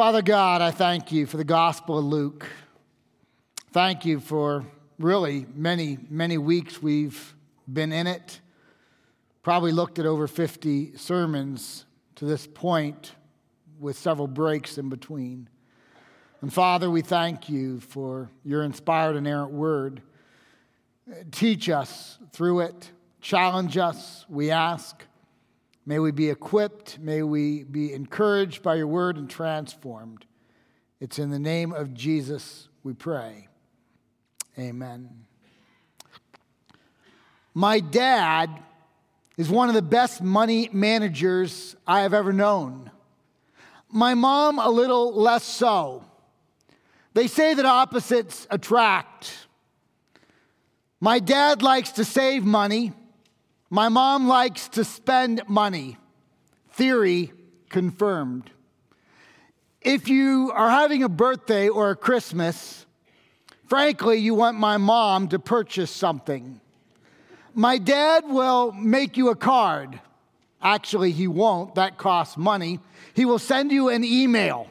Father 0.00 0.22
God, 0.22 0.62
I 0.62 0.70
thank 0.70 1.12
you 1.12 1.26
for 1.26 1.36
the 1.36 1.44
Gospel 1.44 1.98
of 1.98 2.06
Luke. 2.06 2.46
Thank 3.72 4.06
you 4.06 4.18
for 4.18 4.64
really 4.98 5.44
many, 5.54 5.98
many 6.08 6.38
weeks 6.38 6.80
we've 6.82 7.34
been 7.70 7.92
in 7.92 8.06
it. 8.06 8.40
Probably 9.42 9.72
looked 9.72 9.98
at 9.98 10.06
over 10.06 10.26
50 10.26 10.96
sermons 10.96 11.84
to 12.14 12.24
this 12.24 12.46
point 12.46 13.12
with 13.78 13.98
several 13.98 14.26
breaks 14.26 14.78
in 14.78 14.88
between. 14.88 15.50
And 16.40 16.50
Father, 16.50 16.90
we 16.90 17.02
thank 17.02 17.50
you 17.50 17.80
for 17.80 18.30
your 18.42 18.62
inspired, 18.62 19.16
inerrant 19.16 19.52
word. 19.52 20.00
Teach 21.30 21.68
us 21.68 22.16
through 22.32 22.60
it, 22.60 22.90
challenge 23.20 23.76
us, 23.76 24.24
we 24.30 24.50
ask. 24.50 25.04
May 25.90 25.98
we 25.98 26.12
be 26.12 26.30
equipped. 26.30 27.00
May 27.00 27.24
we 27.24 27.64
be 27.64 27.92
encouraged 27.92 28.62
by 28.62 28.76
your 28.76 28.86
word 28.86 29.16
and 29.16 29.28
transformed. 29.28 30.24
It's 31.00 31.18
in 31.18 31.30
the 31.30 31.38
name 31.40 31.72
of 31.72 31.94
Jesus 31.94 32.68
we 32.84 32.92
pray. 32.92 33.48
Amen. 34.56 35.26
My 37.54 37.80
dad 37.80 38.50
is 39.36 39.50
one 39.50 39.68
of 39.68 39.74
the 39.74 39.82
best 39.82 40.22
money 40.22 40.70
managers 40.72 41.74
I 41.88 42.02
have 42.02 42.14
ever 42.14 42.32
known. 42.32 42.92
My 43.90 44.14
mom, 44.14 44.60
a 44.60 44.70
little 44.70 45.12
less 45.12 45.42
so. 45.42 46.04
They 47.14 47.26
say 47.26 47.54
that 47.54 47.66
opposites 47.66 48.46
attract. 48.48 49.48
My 51.00 51.18
dad 51.18 51.62
likes 51.62 51.90
to 51.94 52.04
save 52.04 52.44
money. 52.44 52.92
My 53.72 53.88
mom 53.88 54.26
likes 54.26 54.68
to 54.70 54.84
spend 54.84 55.42
money. 55.48 55.96
Theory 56.72 57.32
confirmed. 57.68 58.50
If 59.80 60.08
you 60.08 60.50
are 60.52 60.68
having 60.68 61.04
a 61.04 61.08
birthday 61.08 61.68
or 61.68 61.90
a 61.90 61.96
Christmas, 61.96 62.84
frankly, 63.68 64.18
you 64.18 64.34
want 64.34 64.58
my 64.58 64.76
mom 64.76 65.28
to 65.28 65.38
purchase 65.38 65.92
something. 65.92 66.60
My 67.54 67.78
dad 67.78 68.24
will 68.26 68.72
make 68.72 69.16
you 69.16 69.28
a 69.28 69.36
card. 69.36 70.00
Actually, 70.60 71.12
he 71.12 71.28
won't. 71.28 71.76
That 71.76 71.96
costs 71.96 72.36
money. 72.36 72.80
He 73.14 73.24
will 73.24 73.38
send 73.38 73.70
you 73.70 73.88
an 73.88 74.02
email. 74.02 74.68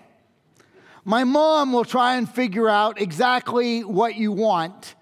My 1.05 1.23
mom 1.23 1.71
will 1.71 1.85
try 1.85 2.17
and 2.17 2.29
figure 2.29 2.67
out 2.67 2.99
exactly 2.99 3.85
what 3.85 4.15
you 4.15 4.33
want 4.33 4.95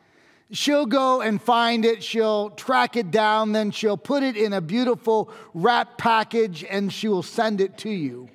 She'll 0.51 0.85
go 0.85 1.21
and 1.21 1.41
find 1.41 1.83
it, 1.83 2.01
she'll 2.03 2.51
track 2.51 2.95
it 2.95 3.11
down, 3.11 3.51
then 3.51 3.71
she'll 3.71 3.97
put 3.97 4.23
it 4.23 4.37
in 4.37 4.53
a 4.53 4.61
beautiful 4.61 5.29
wrap 5.53 5.97
package 5.97 6.63
and 6.63 6.91
she 6.91 7.09
will 7.09 7.23
send 7.23 7.59
it 7.59 7.77
to 7.79 7.89
you. 7.89 8.29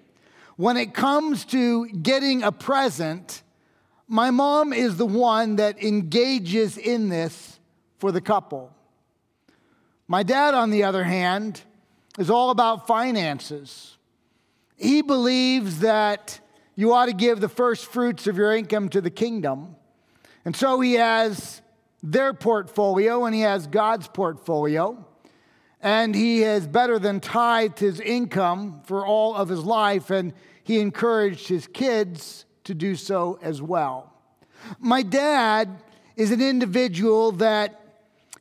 When 0.57 0.77
it 0.77 0.93
comes 0.93 1.47
to 1.47 1.89
getting 1.89 2.43
a 2.43 2.53
present, 2.53 3.43
my 4.07 4.31
mom 4.31 4.75
is 4.75 4.97
the 4.97 5.07
one 5.07 5.57
that 5.57 5.83
engages 5.83 6.77
in 6.77 7.09
this 7.09 7.59
for 7.99 8.13
the 8.13 8.21
couple. 8.21 8.71
My 10.07 10.23
dad, 10.23 10.53
on 10.53 10.71
the 10.71 10.83
other 10.83 11.05
hand, 11.05 11.63
is 12.19 12.29
all 12.29 12.51
about 12.51 12.87
finances. 12.87 13.97
He 14.77 15.01
believes 15.01 15.81
that 15.81 16.41
you 16.77 16.93
ought 16.93 17.07
to 17.07 17.15
give 17.15 17.41
the 17.41 17.49
first 17.49 17.87
fruits 17.87 18.27
of 18.27 18.37
your 18.37 18.55
income 18.55 18.91
to 18.91 19.01
the 19.01 19.11
kingdom. 19.11 19.77
And 20.45 20.55
so 20.55 20.81
he 20.81 20.95
has 20.95 21.63
their 22.03 22.35
portfolio 22.35 23.25
and 23.25 23.35
he 23.35 23.43
has 23.43 23.67
God's 23.67 24.09
portfolio. 24.09 25.07
And 25.81 26.15
he 26.15 26.43
has 26.43 26.67
better 26.67 26.99
than 26.99 27.21
tithed 27.21 27.81
his 27.81 27.99
income 27.99 28.83
for 28.85 29.05
all 29.05 29.35
of 29.35 29.49
his 29.49 29.65
life, 29.65 30.11
and 30.11 30.33
he 30.63 30.79
encouraged 30.79 31.49
his 31.49 31.67
kids 31.67 32.45
to 32.63 32.73
do 32.73 32.95
so 32.95 33.41
as 33.43 33.61
well. 33.61 34.13
My 34.79 35.03
dad 35.03 35.83
is 36.15 36.31
an 36.31 36.41
individual 36.41 37.33
that 37.33 37.81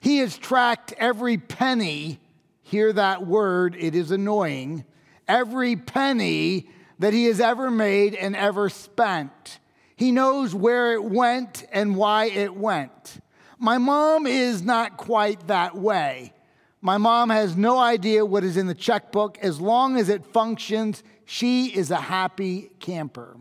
he 0.02 0.20
has 0.20 0.38
tracked 0.38 0.94
every 0.98 1.38
penny, 1.38 2.20
hear 2.62 2.94
that 2.94 3.26
word, 3.26 3.76
it 3.80 3.96
is 3.96 4.12
annoying, 4.12 4.86
every 5.28 5.76
penny 5.76 6.70
that 7.00 7.14
he 7.14 7.26
has 7.26 7.40
ever 7.40 7.72
made 7.72 8.14
and 8.14 8.36
ever 8.36 8.70
spent. 8.70 9.60
He 9.96 10.12
knows 10.12 10.54
where 10.54 10.94
it 10.94 11.04
went 11.04 11.66
and 11.72 11.96
why 11.96 12.26
it 12.26 12.56
went. 12.56 13.20
My 13.64 13.78
mom 13.78 14.26
is 14.26 14.64
not 14.64 14.98
quite 14.98 15.46
that 15.46 15.78
way. 15.78 16.34
My 16.82 16.98
mom 16.98 17.30
has 17.30 17.56
no 17.56 17.78
idea 17.78 18.26
what 18.26 18.44
is 18.44 18.58
in 18.58 18.66
the 18.66 18.74
checkbook. 18.74 19.38
As 19.38 19.62
long 19.62 20.00
as 20.00 20.10
it 20.10 20.26
functions, 20.26 21.04
she 21.26 21.68
is 21.68 21.92
a 21.92 21.98
happy 21.98 22.72
camper. 22.80 23.38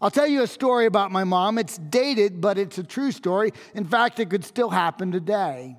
I'll 0.00 0.12
tell 0.12 0.28
you 0.28 0.42
a 0.42 0.46
story 0.46 0.86
about 0.86 1.10
my 1.10 1.24
mom. 1.24 1.58
It's 1.58 1.78
dated, 1.78 2.40
but 2.40 2.58
it's 2.58 2.78
a 2.78 2.84
true 2.84 3.10
story. 3.10 3.50
In 3.74 3.84
fact, 3.84 4.20
it 4.20 4.30
could 4.30 4.44
still 4.44 4.70
happen 4.70 5.10
today. 5.10 5.74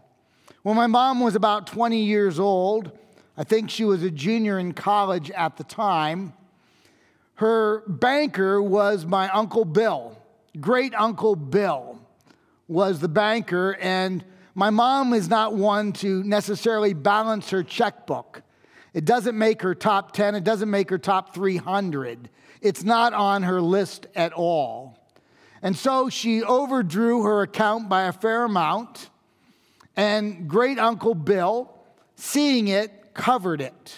When 0.64 0.76
my 0.76 0.88
mom 0.88 1.22
was 1.22 1.36
about 1.36 1.66
20 1.68 2.04
years 2.04 2.42
old, 2.42 2.92
I 3.38 3.46
think 3.46 3.70
she 3.70 3.86
was 3.86 4.04
a 4.04 4.12
junior 4.12 4.60
in 4.60 4.74
college 4.74 5.32
at 5.32 5.56
the 5.56 5.64
time, 5.64 6.34
her 7.36 7.84
banker 7.88 8.62
was 8.62 9.06
my 9.06 9.30
Uncle 9.30 9.64
Bill, 9.64 10.18
great 10.60 10.94
Uncle 10.94 11.38
Bill 11.38 11.97
was 12.68 13.00
the 13.00 13.08
banker, 13.08 13.78
and 13.80 14.24
my 14.54 14.70
mom 14.70 15.14
is 15.14 15.30
not 15.30 15.54
one 15.54 15.94
to 15.94 16.24
necessarily 16.24 16.94
balance 16.94 17.50
her 17.52 17.64
checkbook. 17.64 18.42
It 18.94 19.06
doesn't 19.06 19.38
make 19.38 19.62
her 19.62 19.76
top 19.76 20.12
10, 20.14 20.36
it 20.36 20.44
doesn't 20.44 20.70
make 20.70 20.90
her 20.90 20.98
top 20.98 21.34
300. 21.34 22.30
It's 22.62 22.84
not 22.84 23.14
on 23.14 23.44
her 23.44 23.62
list 23.62 24.08
at 24.16 24.34
all. 24.34 24.98
And 25.62 25.76
so 25.76 26.10
she 26.10 26.44
overdrew 26.44 27.24
her 27.24 27.42
account 27.42 27.90
by 27.90 28.04
a 28.04 28.12
fair 28.12 28.44
amount, 28.44 29.10
and 29.96 30.48
great 30.48 30.80
uncle 30.80 31.16
Bill, 31.16 31.74
seeing 32.16 32.68
it, 32.68 33.14
covered 33.14 33.62
it. 33.62 33.96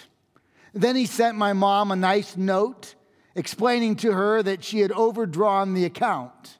Then 0.72 0.96
he 0.96 1.06
sent 1.06 1.36
my 1.36 1.52
mom 1.52 1.90
a 1.90 1.96
nice 1.96 2.36
note 2.36 2.94
explaining 3.34 3.96
to 3.96 4.12
her 4.12 4.42
that 4.42 4.62
she 4.64 4.80
had 4.80 4.92
overdrawn 4.92 5.74
the 5.74 5.84
account. 5.84 6.58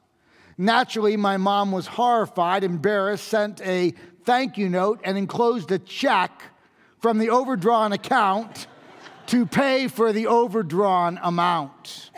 Naturally, 0.61 1.17
my 1.17 1.37
mom 1.37 1.71
was 1.71 1.87
horrified, 1.87 2.63
embarrassed, 2.63 3.27
sent 3.27 3.61
a 3.61 3.95
thank 4.25 4.59
you 4.59 4.69
note, 4.69 5.01
and 5.03 5.17
enclosed 5.17 5.71
a 5.71 5.79
check 5.79 6.43
from 6.99 7.17
the 7.17 7.31
overdrawn 7.31 7.93
account 7.93 8.67
to 9.25 9.47
pay 9.47 9.87
for 9.87 10.13
the 10.13 10.27
overdrawn 10.27 11.19
amount. 11.23 12.11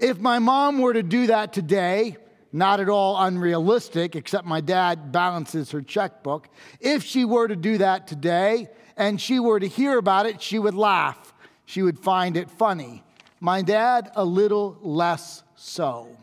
If 0.00 0.18
my 0.18 0.40
mom 0.40 0.80
were 0.80 0.92
to 0.92 1.04
do 1.04 1.28
that 1.28 1.52
today, 1.52 2.16
not 2.52 2.80
at 2.80 2.88
all 2.88 3.16
unrealistic, 3.16 4.16
except 4.16 4.44
my 4.44 4.60
dad 4.60 5.12
balances 5.12 5.70
her 5.70 5.80
checkbook. 5.80 6.48
If 6.80 7.04
she 7.04 7.24
were 7.24 7.46
to 7.46 7.54
do 7.54 7.78
that 7.78 8.08
today 8.08 8.70
and 8.96 9.20
she 9.20 9.38
were 9.38 9.60
to 9.60 9.68
hear 9.68 9.98
about 9.98 10.26
it, 10.26 10.42
she 10.42 10.58
would 10.58 10.74
laugh. 10.74 11.32
She 11.64 11.82
would 11.82 12.00
find 12.00 12.36
it 12.36 12.50
funny. 12.50 13.04
My 13.38 13.62
dad, 13.62 14.10
a 14.16 14.24
little 14.24 14.76
less 14.82 15.44
so. 15.54 16.17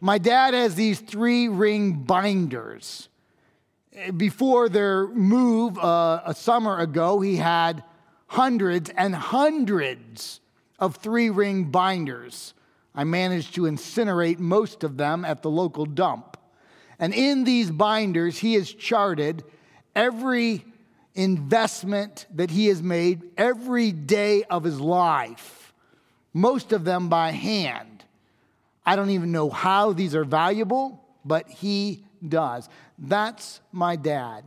My 0.00 0.18
dad 0.18 0.54
has 0.54 0.74
these 0.74 1.00
three 1.00 1.48
ring 1.48 1.92
binders. 2.04 3.08
Before 4.16 4.68
their 4.68 5.08
move 5.08 5.76
uh, 5.78 6.22
a 6.24 6.34
summer 6.34 6.78
ago, 6.78 7.20
he 7.20 7.36
had 7.36 7.82
hundreds 8.28 8.90
and 8.90 9.14
hundreds 9.14 10.40
of 10.78 10.96
three 10.96 11.30
ring 11.30 11.64
binders. 11.64 12.54
I 12.94 13.04
managed 13.04 13.54
to 13.56 13.62
incinerate 13.62 14.38
most 14.38 14.84
of 14.84 14.96
them 14.96 15.24
at 15.24 15.42
the 15.42 15.50
local 15.50 15.84
dump. 15.84 16.36
And 16.98 17.12
in 17.12 17.44
these 17.44 17.70
binders, 17.70 18.38
he 18.38 18.54
has 18.54 18.72
charted 18.72 19.44
every 19.94 20.64
investment 21.14 22.26
that 22.34 22.50
he 22.50 22.66
has 22.66 22.82
made 22.82 23.22
every 23.36 23.90
day 23.90 24.44
of 24.44 24.62
his 24.62 24.80
life, 24.80 25.72
most 26.32 26.72
of 26.72 26.84
them 26.84 27.08
by 27.08 27.32
hand. 27.32 27.97
I 28.88 28.96
don't 28.96 29.10
even 29.10 29.32
know 29.32 29.50
how 29.50 29.92
these 29.92 30.14
are 30.14 30.24
valuable, 30.24 31.04
but 31.22 31.46
he 31.46 32.06
does. 32.26 32.70
That's 32.98 33.60
my 33.70 33.96
dad. 33.96 34.44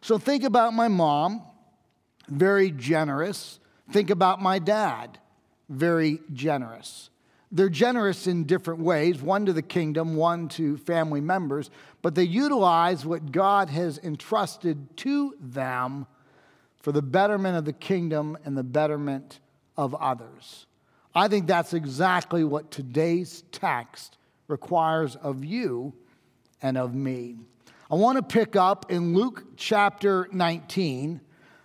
So 0.00 0.18
think 0.18 0.42
about 0.42 0.74
my 0.74 0.88
mom, 0.88 1.42
very 2.26 2.72
generous. 2.72 3.60
Think 3.92 4.10
about 4.10 4.42
my 4.42 4.58
dad, 4.58 5.20
very 5.68 6.18
generous. 6.32 7.08
They're 7.52 7.68
generous 7.68 8.26
in 8.26 8.46
different 8.46 8.80
ways, 8.80 9.22
one 9.22 9.46
to 9.46 9.52
the 9.52 9.62
kingdom, 9.62 10.16
one 10.16 10.48
to 10.48 10.76
family 10.76 11.20
members, 11.20 11.70
but 12.02 12.16
they 12.16 12.24
utilize 12.24 13.06
what 13.06 13.30
God 13.30 13.70
has 13.70 13.98
entrusted 13.98 14.96
to 14.96 15.36
them 15.38 16.08
for 16.80 16.90
the 16.90 17.00
betterment 17.00 17.56
of 17.56 17.64
the 17.64 17.72
kingdom 17.72 18.36
and 18.44 18.56
the 18.56 18.64
betterment 18.64 19.38
of 19.76 19.94
others. 19.94 20.66
I 21.14 21.28
think 21.28 21.46
that's 21.46 21.74
exactly 21.74 22.42
what 22.42 22.70
today's 22.70 23.44
text 23.52 24.18
requires 24.48 25.14
of 25.16 25.44
you 25.44 25.94
and 26.60 26.76
of 26.76 26.94
me. 26.94 27.36
I 27.90 27.94
want 27.94 28.16
to 28.16 28.22
pick 28.22 28.56
up 28.56 28.90
in 28.90 29.14
Luke 29.14 29.44
chapter 29.56 30.28
19. 30.32 31.20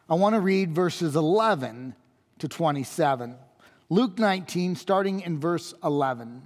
I 0.10 0.14
want 0.14 0.36
to 0.36 0.42
read 0.42 0.76
verses 0.76 1.16
11 1.16 1.96
to 2.40 2.48
27. 2.48 3.36
Luke 3.90 4.20
19, 4.20 4.76
starting 4.76 5.22
in 5.22 5.40
verse 5.40 5.74
11. 5.84 6.44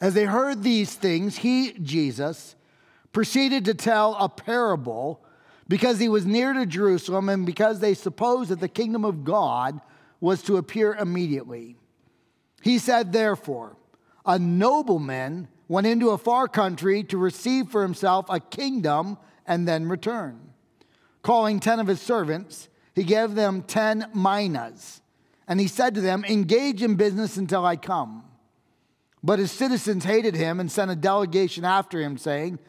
As 0.00 0.14
they 0.14 0.24
heard 0.24 0.62
these 0.62 0.94
things, 0.94 1.36
he, 1.36 1.72
Jesus, 1.74 2.56
proceeded 3.12 3.66
to 3.66 3.74
tell 3.74 4.16
a 4.18 4.28
parable 4.28 5.22
because 5.68 5.98
he 5.98 6.08
was 6.08 6.24
near 6.24 6.54
to 6.54 6.64
Jerusalem 6.64 7.28
and 7.28 7.44
because 7.44 7.80
they 7.80 7.94
supposed 7.94 8.50
that 8.50 8.60
the 8.60 8.68
kingdom 8.68 9.04
of 9.04 9.22
God 9.22 9.80
was 10.22 10.40
to 10.40 10.56
appear 10.56 10.94
immediately. 10.94 11.76
He 12.62 12.78
said, 12.78 13.12
Therefore, 13.12 13.76
a 14.24 14.38
nobleman 14.38 15.48
went 15.66 15.88
into 15.88 16.10
a 16.10 16.18
far 16.18 16.46
country 16.46 17.02
to 17.02 17.18
receive 17.18 17.68
for 17.68 17.82
himself 17.82 18.26
a 18.28 18.38
kingdom 18.38 19.18
and 19.46 19.66
then 19.66 19.88
return. 19.88 20.38
Calling 21.22 21.58
ten 21.58 21.80
of 21.80 21.88
his 21.88 22.00
servants, 22.00 22.68
he 22.94 23.02
gave 23.02 23.34
them 23.34 23.62
ten 23.62 24.06
minas, 24.14 25.02
and 25.48 25.58
he 25.58 25.66
said 25.66 25.96
to 25.96 26.00
them, 26.00 26.24
Engage 26.24 26.84
in 26.84 26.94
business 26.94 27.36
until 27.36 27.66
I 27.66 27.74
come. 27.74 28.22
But 29.24 29.40
his 29.40 29.50
citizens 29.50 30.04
hated 30.04 30.36
him 30.36 30.60
and 30.60 30.70
sent 30.70 30.90
a 30.90 30.96
delegation 30.96 31.64
after 31.64 32.00
him, 32.00 32.16
saying, 32.16 32.60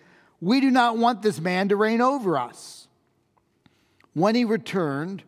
We 0.41 0.59
do 0.59 0.71
not 0.71 0.97
want 0.97 1.21
this 1.21 1.39
man 1.39 1.69
to 1.69 1.75
reign 1.75 2.01
over 2.01 2.35
us. 2.35 2.87
When 4.13 4.33
he 4.33 4.43
returned, 4.43 5.23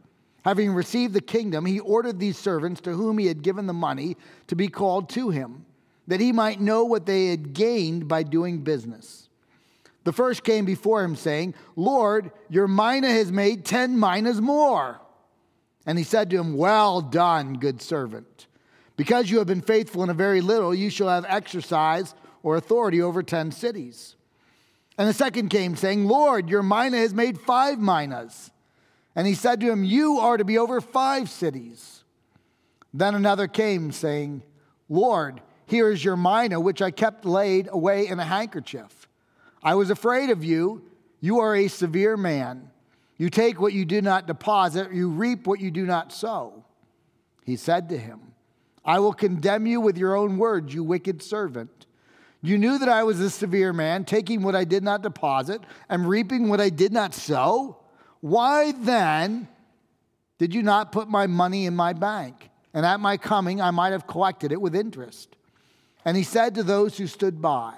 having 0.46 0.72
received 0.72 1.14
the 1.14 1.22
kingdom, 1.22 1.66
he 1.66 1.80
ordered 1.80 2.20
these 2.20 2.38
servants 2.38 2.80
to 2.80 2.92
whom 2.92 3.18
he 3.18 3.26
had 3.26 3.42
given 3.42 3.66
the 3.66 3.74
money 3.74 4.16
to 4.46 4.56
be 4.56 4.68
called 4.68 5.10
to 5.10 5.32
him, 5.32 5.66
that 6.08 6.20
he 6.20 6.32
might 6.32 6.62
know 6.62 6.86
what 6.86 7.08
they 7.08 7.26
had 7.28 7.52
gained 7.52 8.08
by 8.08 8.22
doing 8.22 8.60
business. 8.60 9.28
The 10.04 10.14
first 10.14 10.44
came 10.44 10.64
before 10.64 11.04
him, 11.04 11.16
saying, 11.16 11.56
Lord, 11.76 12.32
your 12.48 12.68
mina 12.68 13.10
has 13.10 13.32
made 13.32 13.66
ten 13.66 14.00
minas 14.00 14.40
more. 14.40 15.02
And 15.88 15.98
he 15.98 16.04
said 16.04 16.30
to 16.30 16.38
him, 16.38 16.56
Well 16.56 17.02
done, 17.02 17.56
good 17.56 17.82
servant. 17.82 18.46
Because 18.98 19.32
you 19.32 19.40
have 19.40 19.48
been 19.48 19.62
faithful 19.62 20.04
in 20.04 20.12
a 20.12 20.14
very 20.14 20.42
little, 20.42 20.76
you 20.76 20.92
shall 20.92 21.10
have 21.10 21.26
exercise 21.28 22.14
or 22.44 22.56
authority 22.56 23.02
over 23.02 23.24
ten 23.24 23.52
cities. 23.52 24.16
And 24.96 25.10
the 25.10 25.14
second 25.14 25.50
came, 25.50 25.76
saying, 25.76 26.06
Lord, 26.06 26.52
your 26.52 26.62
mina 26.62 26.98
has 26.98 27.16
made 27.16 27.42
five 27.42 27.80
minas. 27.80 28.52
And 29.16 29.26
he 29.26 29.34
said 29.34 29.62
to 29.62 29.72
him, 29.72 29.84
You 29.84 30.20
are 30.20 30.38
to 30.38 30.44
be 30.44 30.58
over 30.58 30.82
five 30.82 31.30
cities. 31.30 32.04
Then 32.94 33.16
another 33.16 33.48
came, 33.48 33.92
saying, 33.92 34.44
Lord, 34.90 35.42
here 35.66 35.90
is 35.90 36.04
your 36.04 36.18
mina, 36.18 36.60
which 36.60 36.82
I 36.82 36.92
kept 36.92 37.26
laid 37.26 37.68
away 37.72 38.08
in 38.08 38.20
a 38.20 38.26
handkerchief. 38.26 39.08
I 39.64 39.76
was 39.76 39.90
afraid 39.90 40.30
of 40.30 40.44
you. 40.44 40.84
You 41.20 41.40
are 41.40 41.56
a 41.56 41.68
severe 41.68 42.18
man. 42.18 42.70
You 43.18 43.30
take 43.30 43.60
what 43.60 43.74
you 43.74 43.86
do 43.86 44.02
not 44.02 44.28
deposit, 44.28 44.94
you 44.94 45.10
reap 45.10 45.48
what 45.48 45.60
you 45.60 45.72
do 45.72 45.86
not 45.86 46.12
sow. 46.12 46.66
He 47.44 47.56
said 47.56 47.90
to 47.90 47.98
him, 47.98 48.34
I 48.84 49.00
will 49.00 49.14
condemn 49.14 49.66
you 49.66 49.80
with 49.82 49.98
your 49.98 50.16
own 50.16 50.38
words, 50.38 50.74
you 50.74 50.84
wicked 50.84 51.24
servant. 51.24 51.86
You 52.42 52.58
knew 52.58 52.78
that 52.78 52.90
I 52.90 53.04
was 53.04 53.20
a 53.20 53.30
severe 53.30 53.74
man, 53.74 54.06
taking 54.06 54.44
what 54.44 54.56
I 54.56 54.66
did 54.66 54.84
not 54.84 55.02
deposit 55.02 55.62
and 55.90 56.08
reaping 56.08 56.48
what 56.48 56.62
I 56.62 56.70
did 56.70 56.94
not 56.94 57.14
sow. 57.16 57.78
Why 58.26 58.72
then 58.72 59.48
did 60.40 60.56
you 60.56 60.64
not 60.64 60.92
put 60.92 61.08
my 61.08 61.28
money 61.28 61.68
in 61.68 61.76
my 61.76 61.94
bank? 61.94 62.50
And 62.74 62.84
at 62.84 63.00
my 63.00 63.18
coming, 63.18 63.62
I 63.62 63.70
might 63.70 63.92
have 63.92 64.08
collected 64.08 64.52
it 64.52 64.60
with 64.60 64.76
interest. 64.76 65.36
And 66.04 66.18
he 66.18 66.24
said 66.24 66.56
to 66.56 66.64
those 66.64 66.98
who 66.98 67.06
stood 67.06 67.40
by, 67.40 67.76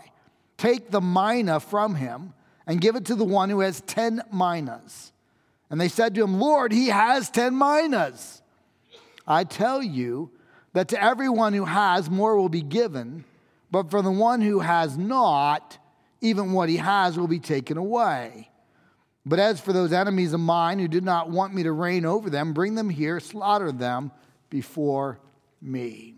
Take 0.58 0.90
the 0.90 1.02
mina 1.02 1.60
from 1.60 1.96
him 1.96 2.34
and 2.66 2.80
give 2.80 2.96
it 2.96 3.04
to 3.08 3.16
the 3.16 3.26
one 3.26 3.50
who 3.50 3.60
has 3.60 3.82
10 3.82 4.22
minas. 4.32 5.12
And 5.70 5.82
they 5.82 5.90
said 5.90 6.16
to 6.16 6.24
him, 6.24 6.40
Lord, 6.40 6.72
he 6.72 6.88
has 6.88 7.30
10 7.30 7.54
minas. 7.58 8.42
I 9.28 9.44
tell 9.44 9.84
you, 9.84 10.32
that 10.72 10.88
to 10.88 11.04
everyone 11.04 11.52
who 11.52 11.66
has, 11.66 12.10
more 12.10 12.38
will 12.38 12.48
be 12.48 12.62
given, 12.62 13.26
but 13.70 13.92
for 13.92 14.02
the 14.02 14.12
one 14.12 14.40
who 14.40 14.60
has 14.60 14.98
not, 14.98 15.78
even 16.22 16.54
what 16.54 16.70
he 16.70 16.78
has 16.78 17.18
will 17.18 17.28
be 17.28 17.40
taken 17.40 17.76
away. 17.76 18.50
But 19.28 19.40
as 19.40 19.60
for 19.60 19.74
those 19.74 19.92
enemies 19.92 20.32
of 20.32 20.40
mine 20.40 20.80
who 20.80 20.88
did 20.88 21.04
not 21.04 21.30
want 21.30 21.54
me 21.54 21.64
to 21.64 21.72
reign 21.74 22.06
over 22.06 22.30
them, 22.30 22.54
bring 22.54 22.76
them 22.76 22.90
here, 22.90 23.20
slaughter 23.20 23.74
them 23.74 24.12
before 24.50 25.20
me. 25.62 26.16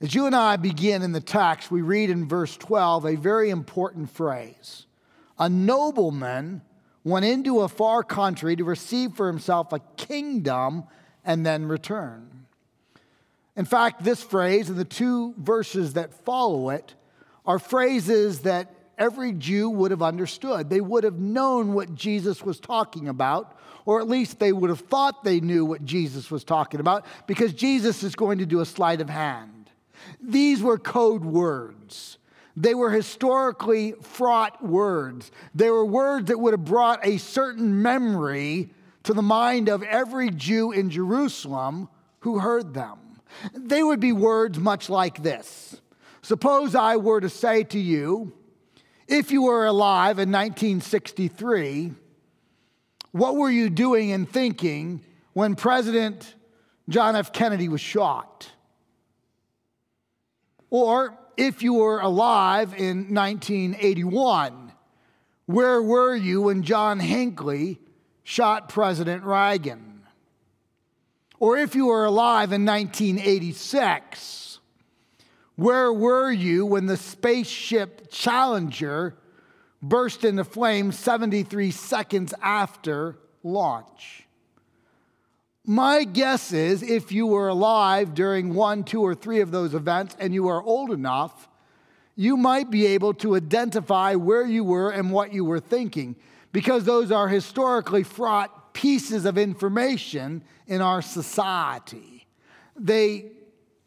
As 0.00 0.14
you 0.14 0.26
and 0.26 0.36
I 0.36 0.56
begin 0.56 1.02
in 1.02 1.10
the 1.10 1.20
text, 1.20 1.72
we 1.72 1.82
read 1.82 2.10
in 2.10 2.28
verse 2.28 2.56
12 2.56 3.06
a 3.06 3.16
very 3.16 3.50
important 3.50 4.08
phrase. 4.08 4.86
A 5.36 5.48
nobleman 5.48 6.62
went 7.02 7.24
into 7.24 7.60
a 7.60 7.68
far 7.68 8.04
country 8.04 8.54
to 8.54 8.62
receive 8.62 9.14
for 9.14 9.26
himself 9.26 9.72
a 9.72 9.80
kingdom 9.96 10.84
and 11.24 11.44
then 11.44 11.66
return. 11.66 12.46
In 13.56 13.64
fact, 13.64 14.04
this 14.04 14.22
phrase 14.22 14.68
and 14.68 14.78
the 14.78 14.84
two 14.84 15.34
verses 15.38 15.94
that 15.94 16.14
follow 16.24 16.70
it 16.70 16.94
are 17.44 17.58
phrases 17.58 18.42
that 18.42 18.77
every 18.98 19.32
Jew 19.32 19.70
would 19.70 19.90
have 19.90 20.02
understood. 20.02 20.70
They 20.70 20.80
would 20.80 21.04
have 21.04 21.18
known 21.18 21.72
what 21.72 21.94
Jesus 21.94 22.42
was 22.42 22.60
talking 22.60 23.08
about, 23.08 23.56
or 23.84 24.00
at 24.00 24.08
least 24.08 24.38
they 24.38 24.52
would 24.52 24.70
have 24.70 24.80
thought 24.80 25.24
they 25.24 25.40
knew 25.40 25.64
what 25.64 25.84
Jesus 25.84 26.30
was 26.30 26.44
talking 26.44 26.80
about, 26.80 27.06
because 27.26 27.52
Jesus 27.52 28.02
is 28.02 28.14
going 28.14 28.38
to 28.38 28.46
do 28.46 28.60
a 28.60 28.66
sleight 28.66 29.00
of 29.00 29.08
hand. 29.08 29.70
These 30.20 30.62
were 30.62 30.78
code 30.78 31.24
words. 31.24 32.18
They 32.56 32.74
were 32.74 32.90
historically 32.90 33.92
fraught 34.02 34.64
words. 34.64 35.30
They 35.54 35.70
were 35.70 35.84
words 35.84 36.26
that 36.28 36.38
would 36.38 36.54
have 36.54 36.64
brought 36.64 37.06
a 37.06 37.18
certain 37.18 37.82
memory 37.82 38.70
to 39.04 39.14
the 39.14 39.22
mind 39.22 39.68
of 39.68 39.82
every 39.84 40.30
Jew 40.30 40.72
in 40.72 40.90
Jerusalem 40.90 41.88
who 42.20 42.40
heard 42.40 42.74
them. 42.74 42.98
They 43.54 43.82
would 43.82 44.00
be 44.00 44.12
words 44.12 44.58
much 44.58 44.90
like 44.90 45.22
this 45.22 45.80
Suppose 46.22 46.74
I 46.74 46.96
were 46.96 47.20
to 47.20 47.28
say 47.28 47.62
to 47.64 47.78
you, 47.78 48.32
if 49.08 49.30
you 49.30 49.42
were 49.42 49.66
alive 49.66 50.18
in 50.18 50.30
1963, 50.30 51.92
what 53.12 53.36
were 53.36 53.50
you 53.50 53.70
doing 53.70 54.12
and 54.12 54.28
thinking 54.30 55.02
when 55.32 55.56
President 55.56 56.34
John 56.88 57.16
F. 57.16 57.32
Kennedy 57.32 57.68
was 57.68 57.80
shot? 57.80 58.50
Or 60.70 61.18
if 61.36 61.62
you 61.62 61.74
were 61.74 62.00
alive 62.00 62.74
in 62.74 63.14
1981, 63.14 64.72
where 65.46 65.82
were 65.82 66.14
you 66.14 66.42
when 66.42 66.62
John 66.62 67.00
Hinckley 67.00 67.80
shot 68.28 68.68
President 68.68 69.24
Reagan. 69.24 70.02
Or 71.40 71.56
if 71.56 71.74
you 71.74 71.86
were 71.86 72.04
alive 72.04 72.52
in 72.52 72.66
1986, 72.66 74.47
where 75.58 75.92
were 75.92 76.30
you 76.30 76.64
when 76.64 76.86
the 76.86 76.96
spaceship 76.96 78.12
Challenger 78.12 79.16
burst 79.82 80.24
into 80.24 80.44
flames 80.44 80.96
73 80.96 81.72
seconds 81.72 82.32
after 82.40 83.18
launch? 83.42 84.28
My 85.64 86.04
guess 86.04 86.52
is 86.52 86.84
if 86.84 87.10
you 87.10 87.26
were 87.26 87.48
alive 87.48 88.14
during 88.14 88.54
one, 88.54 88.84
two, 88.84 89.02
or 89.02 89.16
three 89.16 89.40
of 89.40 89.50
those 89.50 89.74
events 89.74 90.16
and 90.20 90.32
you 90.32 90.46
are 90.46 90.62
old 90.62 90.92
enough, 90.92 91.48
you 92.14 92.36
might 92.36 92.70
be 92.70 92.86
able 92.86 93.12
to 93.14 93.34
identify 93.34 94.14
where 94.14 94.46
you 94.46 94.62
were 94.62 94.90
and 94.90 95.10
what 95.10 95.32
you 95.32 95.44
were 95.44 95.58
thinking 95.58 96.14
because 96.52 96.84
those 96.84 97.10
are 97.10 97.26
historically 97.26 98.04
fraught 98.04 98.74
pieces 98.74 99.24
of 99.24 99.36
information 99.36 100.44
in 100.68 100.80
our 100.80 101.02
society. 101.02 102.28
They 102.76 103.32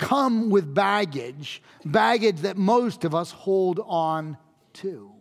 come 0.02 0.50
with 0.50 0.74
baggage, 0.74 1.62
baggage 1.86 2.42
that 2.42 2.58
most 2.58 3.06
of 3.06 3.16
us 3.16 3.32
hold 3.32 3.80
on 3.86 4.36
to. 4.74 5.12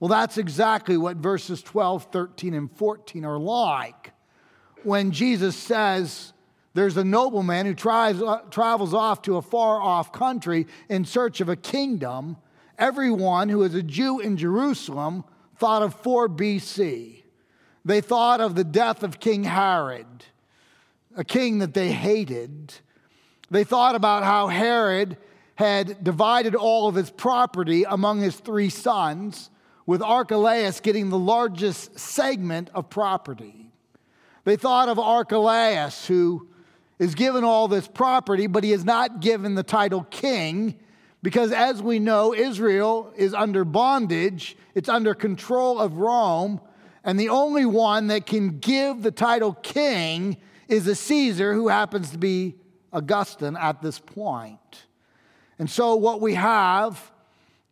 Well, 0.00 0.08
that's 0.08 0.36
exactly 0.36 0.96
what 0.96 1.16
verses 1.16 1.62
12, 1.62 2.08
13, 2.10 2.52
and 2.52 2.70
14 2.76 3.24
are 3.24 3.38
like. 3.38 4.12
When 4.82 5.12
Jesus 5.12 5.54
says, 5.56 6.32
there's 6.74 6.96
a 6.96 7.04
nobleman 7.04 7.66
who 7.66 7.74
tries, 7.74 8.20
uh, 8.20 8.38
travels 8.50 8.94
off 8.94 9.22
to 9.22 9.36
a 9.36 9.42
far 9.42 9.80
off 9.80 10.12
country 10.12 10.66
in 10.88 11.04
search 11.04 11.40
of 11.40 11.48
a 11.48 11.56
kingdom. 11.56 12.36
Everyone 12.78 13.48
who 13.48 13.62
is 13.62 13.74
a 13.74 13.82
Jew 13.82 14.18
in 14.18 14.36
Jerusalem 14.36 15.24
thought 15.56 15.82
of 15.82 15.94
4 15.94 16.28
BC. 16.28 17.22
They 17.84 18.00
thought 18.00 18.40
of 18.40 18.54
the 18.56 18.64
death 18.64 19.02
of 19.02 19.20
King 19.20 19.44
Herod, 19.44 20.24
a 21.16 21.24
king 21.24 21.58
that 21.58 21.74
they 21.74 21.92
hated. 21.92 22.74
They 23.50 23.64
thought 23.64 23.94
about 23.94 24.22
how 24.22 24.48
Herod 24.48 25.16
had 25.56 26.02
divided 26.02 26.54
all 26.54 26.88
of 26.88 26.94
his 26.94 27.10
property 27.10 27.84
among 27.84 28.20
his 28.20 28.36
three 28.36 28.70
sons, 28.70 29.50
with 29.86 30.02
Archelaus 30.02 30.80
getting 30.80 31.10
the 31.10 31.18
largest 31.18 31.98
segment 31.98 32.70
of 32.74 32.88
property. 32.88 33.72
They 34.44 34.56
thought 34.56 34.88
of 34.88 34.98
Archelaus, 34.98 36.06
who 36.06 36.48
is 36.98 37.14
given 37.14 37.44
all 37.44 37.66
this 37.66 37.88
property, 37.88 38.46
but 38.46 38.62
he 38.62 38.72
is 38.72 38.84
not 38.84 39.20
given 39.20 39.54
the 39.54 39.62
title 39.62 40.04
king 40.10 40.78
because 41.22 41.52
as 41.52 41.82
we 41.82 41.98
know, 41.98 42.34
Israel 42.34 43.12
is 43.16 43.34
under 43.34 43.64
bondage, 43.64 44.56
it's 44.74 44.88
under 44.88 45.14
control 45.14 45.78
of 45.78 45.98
Rome, 45.98 46.60
and 47.04 47.18
the 47.18 47.28
only 47.28 47.66
one 47.66 48.06
that 48.08 48.26
can 48.26 48.58
give 48.58 49.02
the 49.02 49.10
title 49.10 49.54
king 49.54 50.36
is 50.68 50.86
a 50.86 50.94
Caesar 50.94 51.52
who 51.52 51.68
happens 51.68 52.10
to 52.10 52.18
be 52.18 52.56
Augustine 52.92 53.56
at 53.56 53.82
this 53.82 53.98
point. 53.98 54.86
And 55.58 55.68
so 55.68 55.96
what 55.96 56.20
we 56.20 56.34
have 56.34 57.10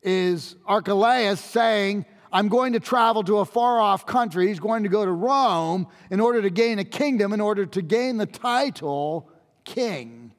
is 0.03 0.57
Archelaus 0.67 1.41
saying, 1.41 2.07
I'm 2.31 2.49
going 2.49 2.75
to 2.75 2.81
travel 2.81 3.25
to 3.25 3.39
a 3.39 3.45
far 3.45 3.81
off 3.81 4.07
country. 4.07 4.49
He's 4.49 4.61
going 4.61 4.83
to 4.83 4.89
go 4.89 5.05
to 5.05 5.11
Rome 5.11 5.87
in 6.11 6.21
order 6.21 6.43
to 6.43 6.51
gain 6.51 6.79
a 6.79 6.85
kingdom, 6.85 7.33
in 7.33 7.41
order 7.41 7.65
to 7.67 7.83
gain 7.83 8.19
the 8.19 8.27
title 8.27 9.31
king. 9.65 10.33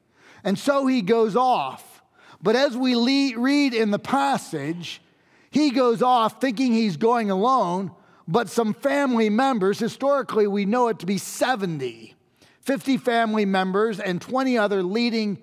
And 0.44 0.58
so 0.58 0.86
he 0.86 1.02
goes 1.02 1.36
off. 1.36 2.02
But 2.42 2.56
as 2.56 2.76
we 2.76 3.34
read 3.34 3.74
in 3.74 3.90
the 3.90 3.98
passage, 3.98 5.02
he 5.50 5.70
goes 5.70 6.00
off 6.00 6.40
thinking 6.40 6.72
he's 6.72 6.96
going 6.96 7.30
alone, 7.30 7.90
but 8.26 8.48
some 8.48 8.72
family 8.72 9.28
members, 9.28 9.78
historically 9.78 10.46
we 10.46 10.64
know 10.64 10.88
it 10.88 11.00
to 11.00 11.06
be 11.06 11.18
70, 11.18 12.14
50 12.70 12.98
family 12.98 13.44
members 13.44 13.98
and 13.98 14.22
20 14.22 14.56
other 14.56 14.80
leading 14.80 15.38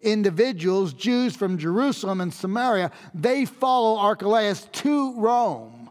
individuals, 0.00 0.92
Jews 0.92 1.36
from 1.36 1.56
Jerusalem 1.56 2.20
and 2.20 2.34
Samaria, 2.34 2.90
they 3.14 3.44
follow 3.44 4.00
Archelaus 4.00 4.66
to 4.72 5.14
Rome 5.14 5.90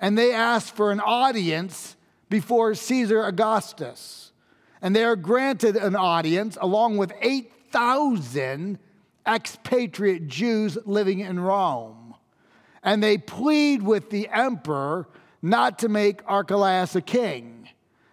and 0.00 0.16
they 0.16 0.32
ask 0.32 0.74
for 0.74 0.90
an 0.90 1.00
audience 1.00 1.96
before 2.30 2.74
Caesar 2.74 3.26
Augustus. 3.26 4.32
And 4.80 4.96
they 4.96 5.04
are 5.04 5.16
granted 5.16 5.76
an 5.76 5.96
audience 5.96 6.56
along 6.62 6.96
with 6.96 7.12
8,000 7.20 8.78
expatriate 9.26 10.28
Jews 10.28 10.78
living 10.86 11.20
in 11.20 11.40
Rome. 11.40 12.14
And 12.82 13.02
they 13.02 13.18
plead 13.18 13.82
with 13.82 14.08
the 14.08 14.30
emperor 14.30 15.08
not 15.42 15.80
to 15.80 15.90
make 15.90 16.22
Archelaus 16.24 16.96
a 16.96 17.02
king. 17.02 17.61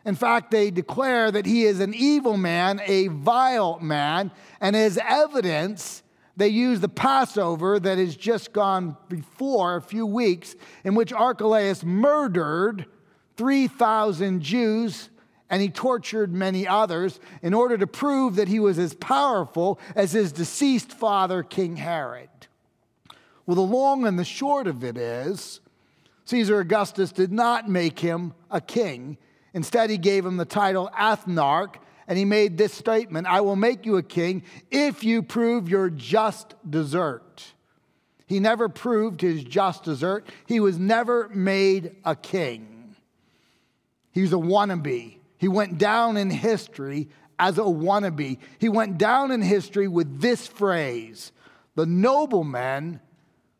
In 0.10 0.16
fact, 0.16 0.50
they 0.50 0.72
declare 0.72 1.30
that 1.30 1.46
he 1.46 1.66
is 1.66 1.80
an 1.80 1.94
evil 1.94 2.36
man, 2.36 2.82
a 2.88 3.10
vile 3.10 3.78
man, 3.80 4.32
and 4.60 4.76
as 4.76 4.98
evidence, 5.08 6.02
they 6.36 6.48
use 6.48 6.80
the 6.80 6.90
Passover 6.90 7.80
that 7.80 8.00
has 8.00 8.16
just 8.16 8.52
gone 8.52 8.98
before 9.08 9.76
a 9.76 9.82
few 9.84 10.08
weeks, 10.08 10.56
in 10.84 10.96
which 10.96 11.14
Archelaus 11.14 11.84
murdered 11.84 12.88
3,000 13.38 14.42
Jews 14.42 15.12
and 15.48 15.62
he 15.62 15.70
tortured 15.70 16.34
many 16.34 16.68
others 16.68 17.20
in 17.44 17.54
order 17.54 17.78
to 17.78 17.86
prove 17.86 18.36
that 18.38 18.48
he 18.48 18.60
was 18.60 18.80
as 18.80 18.96
powerful 18.96 19.80
as 19.96 20.14
his 20.14 20.32
deceased 20.32 20.92
father, 20.92 21.44
King 21.44 21.76
Herod. 21.76 22.30
Well, 23.46 23.58
the 23.58 23.62
long 23.62 24.08
and 24.08 24.18
the 24.18 24.26
short 24.26 24.66
of 24.66 24.84
it 24.84 24.98
is 24.98 25.60
Caesar 26.26 26.60
Augustus 26.62 27.12
did 27.12 27.32
not 27.32 27.70
make 27.70 28.00
him 28.00 28.34
a 28.50 28.60
king. 28.60 29.20
Instead, 29.54 29.90
he 29.90 29.98
gave 29.98 30.26
him 30.26 30.38
the 30.38 30.46
title 30.46 30.90
ethnarch, 30.98 31.76
and 32.08 32.18
he 32.18 32.26
made 32.26 32.58
this 32.58 32.74
statement 32.74 33.28
I 33.28 33.42
will 33.42 33.56
make 33.56 33.86
you 33.86 33.98
a 33.98 34.04
king 34.04 34.44
if 34.72 35.04
you 35.04 35.22
prove 35.22 35.70
your 35.70 35.90
just 35.90 36.56
desert. 36.70 37.54
He 38.26 38.40
never 38.40 38.70
proved 38.70 39.22
his 39.22 39.44
just 39.44 39.84
desert, 39.86 40.28
he 40.46 40.60
was 40.60 40.78
never 40.78 41.30
made 41.30 41.96
a 42.06 42.16
king. 42.16 42.96
He 44.12 44.22
was 44.22 44.34
a 44.34 44.38
wannabe. 44.38 45.18
He 45.38 45.48
went 45.48 45.78
down 45.78 46.18
in 46.18 46.30
history 46.30 47.10
as 47.40 47.58
a 47.58 47.62
wannabe. 47.62 48.38
He 48.60 48.70
went 48.70 48.98
down 48.98 49.32
in 49.32 49.42
history 49.42 49.88
with 49.88 50.20
this 50.20 50.46
phrase 50.46 51.32
the 51.76 51.86
nobleman 51.86 53.00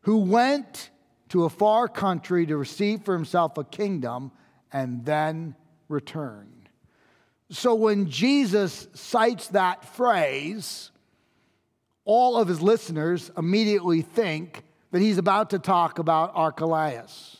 who 0.02 0.18
went 0.18 0.90
to 1.30 1.44
a 1.44 1.48
far 1.48 1.88
country 1.88 2.44
to 2.44 2.56
receive 2.56 3.02
for 3.02 3.14
himself 3.14 3.56
a 3.56 3.64
kingdom 3.64 4.30
and 4.72 5.04
then 5.06 5.54
return. 5.90 6.48
So 7.50 7.74
when 7.74 8.08
Jesus 8.08 8.86
cites 8.94 9.48
that 9.48 9.84
phrase, 9.84 10.90
all 12.04 12.36
of 12.36 12.48
his 12.48 12.62
listeners 12.62 13.30
immediately 13.36 14.02
think 14.02 14.62
that 14.92 15.02
he's 15.02 15.18
about 15.18 15.50
to 15.50 15.58
talk 15.58 15.98
about 15.98 16.32
Archelaus. 16.34 17.38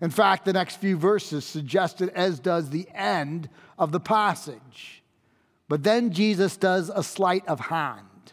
In 0.00 0.10
fact, 0.10 0.44
the 0.44 0.52
next 0.52 0.76
few 0.76 0.96
verses 0.96 1.44
suggest 1.44 2.00
it, 2.00 2.10
as 2.14 2.40
does 2.40 2.70
the 2.70 2.88
end 2.94 3.48
of 3.78 3.92
the 3.92 4.00
passage. 4.00 5.02
But 5.68 5.82
then 5.82 6.10
Jesus 6.10 6.56
does 6.56 6.90
a 6.90 7.02
sleight 7.02 7.46
of 7.46 7.60
hand. 7.60 8.32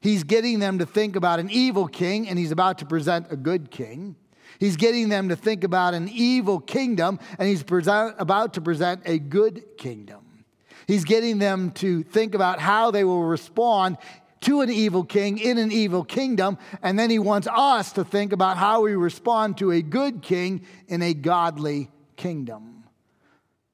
He's 0.00 0.24
getting 0.24 0.58
them 0.58 0.78
to 0.80 0.86
think 0.86 1.14
about 1.14 1.40
an 1.40 1.50
evil 1.50 1.86
king, 1.88 2.28
and 2.28 2.38
he's 2.38 2.50
about 2.50 2.78
to 2.78 2.86
present 2.86 3.28
a 3.30 3.36
good 3.36 3.70
king. 3.70 4.16
He's 4.62 4.76
getting 4.76 5.08
them 5.08 5.28
to 5.30 5.34
think 5.34 5.64
about 5.64 5.92
an 5.92 6.08
evil 6.08 6.60
kingdom, 6.60 7.18
and 7.36 7.48
he's 7.48 7.64
present, 7.64 8.14
about 8.20 8.54
to 8.54 8.60
present 8.60 9.02
a 9.06 9.18
good 9.18 9.76
kingdom. 9.76 10.44
He's 10.86 11.02
getting 11.02 11.38
them 11.38 11.72
to 11.72 12.04
think 12.04 12.36
about 12.36 12.60
how 12.60 12.92
they 12.92 13.02
will 13.02 13.24
respond 13.24 13.98
to 14.42 14.60
an 14.60 14.70
evil 14.70 15.02
king 15.02 15.38
in 15.38 15.58
an 15.58 15.72
evil 15.72 16.04
kingdom, 16.04 16.58
and 16.80 16.96
then 16.96 17.10
he 17.10 17.18
wants 17.18 17.48
us 17.50 17.90
to 17.94 18.04
think 18.04 18.32
about 18.32 18.56
how 18.56 18.82
we 18.82 18.94
respond 18.94 19.58
to 19.58 19.72
a 19.72 19.82
good 19.82 20.22
king 20.22 20.64
in 20.86 21.02
a 21.02 21.12
godly 21.12 21.90
kingdom. 22.14 22.84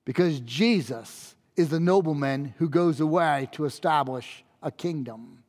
Because 0.06 0.40
Jesus 0.40 1.34
is 1.54 1.68
the 1.68 1.80
nobleman 1.80 2.54
who 2.56 2.70
goes 2.70 2.98
away 2.98 3.50
to 3.52 3.66
establish 3.66 4.42
a 4.62 4.70
kingdom. 4.70 5.44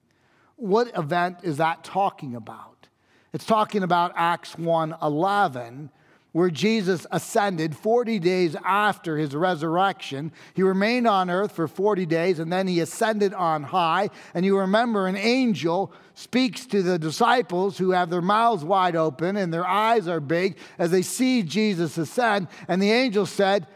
What 0.58 0.92
event 0.98 1.38
is 1.44 1.56
that 1.60 1.86
talking 1.86 2.36
about? 2.36 2.89
It's 3.34 3.46
talking 3.46 3.84
about 3.84 4.14
Acts 4.16 4.58
1 4.58 4.96
11, 5.02 5.92
where 6.32 6.50
Jesus 6.50 7.06
ascended 7.12 7.76
40 7.76 8.20
days 8.20 8.56
after 8.64 9.18
his 9.18 9.36
resurrection. 9.36 10.32
He 10.54 10.64
remained 10.64 11.08
on 11.08 11.30
earth 11.30 11.52
for 11.52 11.68
40 11.68 12.06
days 12.06 12.40
and 12.40 12.52
then 12.52 12.68
he 12.68 12.80
ascended 12.80 13.34
on 13.34 13.64
high. 13.64 14.10
And 14.34 14.46
you 14.46 14.58
remember 14.60 15.08
an 15.08 15.16
angel 15.16 15.92
speaks 16.14 16.66
to 16.68 16.82
the 16.82 17.00
disciples 17.00 17.78
who 17.78 17.92
have 17.92 18.10
their 18.10 18.22
mouths 18.22 18.64
wide 18.64 18.96
open 18.96 19.38
and 19.38 19.54
their 19.54 19.66
eyes 19.66 20.08
are 20.08 20.20
big 20.20 20.58
as 20.78 20.92
they 20.92 21.02
see 21.02 21.42
Jesus 21.42 21.98
ascend. 21.98 22.48
And 22.68 22.82
the 22.82 22.92
angel 22.92 23.26
said, 23.26 23.68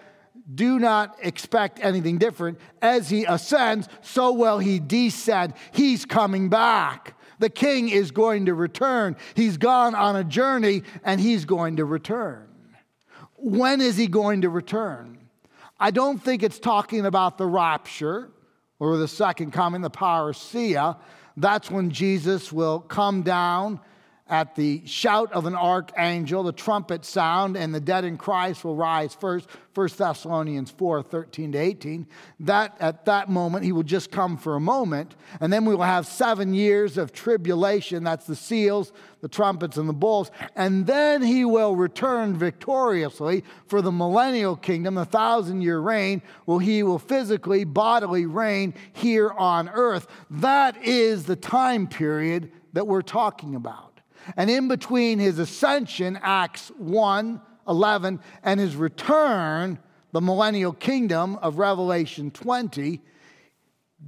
do 0.54 0.78
not 0.78 1.16
expect 1.22 1.80
anything 1.82 2.18
different. 2.18 2.60
As 2.82 3.10
he 3.10 3.24
ascends, 3.24 3.88
so 4.02 4.34
will 4.34 4.60
he 4.60 4.80
descend. 4.80 5.54
He's 5.72 6.06
coming 6.06 6.50
back. 6.50 7.16
The 7.40 7.50
king 7.50 7.90
is 7.90 8.12
going 8.12 8.46
to 8.46 8.54
return. 8.54 9.16
He's 9.36 9.58
gone 9.58 9.96
on 9.96 10.16
a 10.16 10.24
journey 10.24 10.84
and 11.04 11.20
he's 11.20 11.46
going 11.46 11.78
to 11.78 11.86
return. 11.86 12.48
When 13.36 13.82
is 13.82 13.98
he 13.98 14.08
going 14.08 14.42
to 14.42 14.50
return? 14.50 15.18
I 15.80 15.92
don't 15.92 16.18
think 16.18 16.44
it's 16.44 16.60
talking 16.60 17.06
about 17.06 17.38
the 17.38 17.46
rapture 17.46 18.30
or 18.80 18.98
the 18.98 19.08
second 19.08 19.52
coming, 19.52 19.82
the 19.82 19.90
parousia. 19.90 20.98
That's 21.36 21.70
when 21.70 21.90
Jesus 21.90 22.54
will 22.54 22.80
come 22.80 23.22
down 23.22 23.80
at 24.28 24.56
the 24.56 24.82
shout 24.86 25.34
of 25.34 25.46
an 25.46 25.56
archangel, 25.56 26.44
the 26.44 26.54
trumpet 26.54 27.04
sound, 27.04 27.58
and 27.58 27.76
the 27.76 27.80
dead 27.82 28.06
in 28.06 28.18
Christ 28.18 28.64
will 28.64 28.76
rise 28.76 29.14
first. 29.14 29.50
1 29.76 29.90
Thessalonians 29.98 30.72
4 30.72 31.04
13 31.04 31.52
to 31.52 31.58
18. 31.58 32.08
That 32.40 32.78
at 32.80 33.04
that 33.06 33.30
moment, 33.30 33.66
he 33.66 33.74
will 33.74 33.84
just 33.84 34.12
come 34.12 34.38
for 34.38 34.56
a 34.56 34.62
moment, 34.62 35.16
and 35.42 35.52
then 35.52 35.66
we 35.66 35.76
will 35.76 35.84
have 35.84 36.08
seven 36.08 36.54
years 36.54 36.98
of 36.98 37.12
tribulation. 37.12 38.06
That's 38.06 38.26
the 38.26 38.36
seals, 38.36 38.94
the 39.20 39.28
trumpets, 39.28 39.76
and 39.76 39.90
the 39.90 39.94
bowls. 39.94 40.32
And 40.56 40.88
then 40.88 41.22
he 41.22 41.44
will 41.44 41.76
return 41.76 42.38
victoriously 42.38 43.44
for 43.68 43.82
the 43.82 43.92
millennial 43.92 44.56
kingdom, 44.56 44.96
the 44.96 45.06
thousand 45.06 45.62
year 45.64 45.80
reign, 45.80 46.22
where 46.46 46.62
he 46.62 46.82
will 46.82 47.00
physically, 47.00 47.66
bodily 47.66 48.26
reign 48.26 48.74
here 48.94 49.32
on 49.32 49.68
earth. 49.68 50.08
That 50.30 50.82
is 50.82 51.26
the 51.26 51.36
time 51.36 51.88
period 51.88 52.52
that 52.72 52.88
we're 52.88 53.02
talking 53.02 53.56
about. 53.56 53.93
And 54.38 54.50
in 54.50 54.68
between 54.68 55.20
his 55.20 55.40
ascension, 55.40 56.20
Acts 56.22 56.70
1 56.78 57.42
11, 57.68 58.20
and 58.44 58.60
his 58.60 58.76
return, 58.76 59.80
the 60.12 60.20
millennial 60.22 60.74
kingdom 60.74 61.38
of 61.38 61.58
Revelation 61.58 62.30
20, 62.30 63.02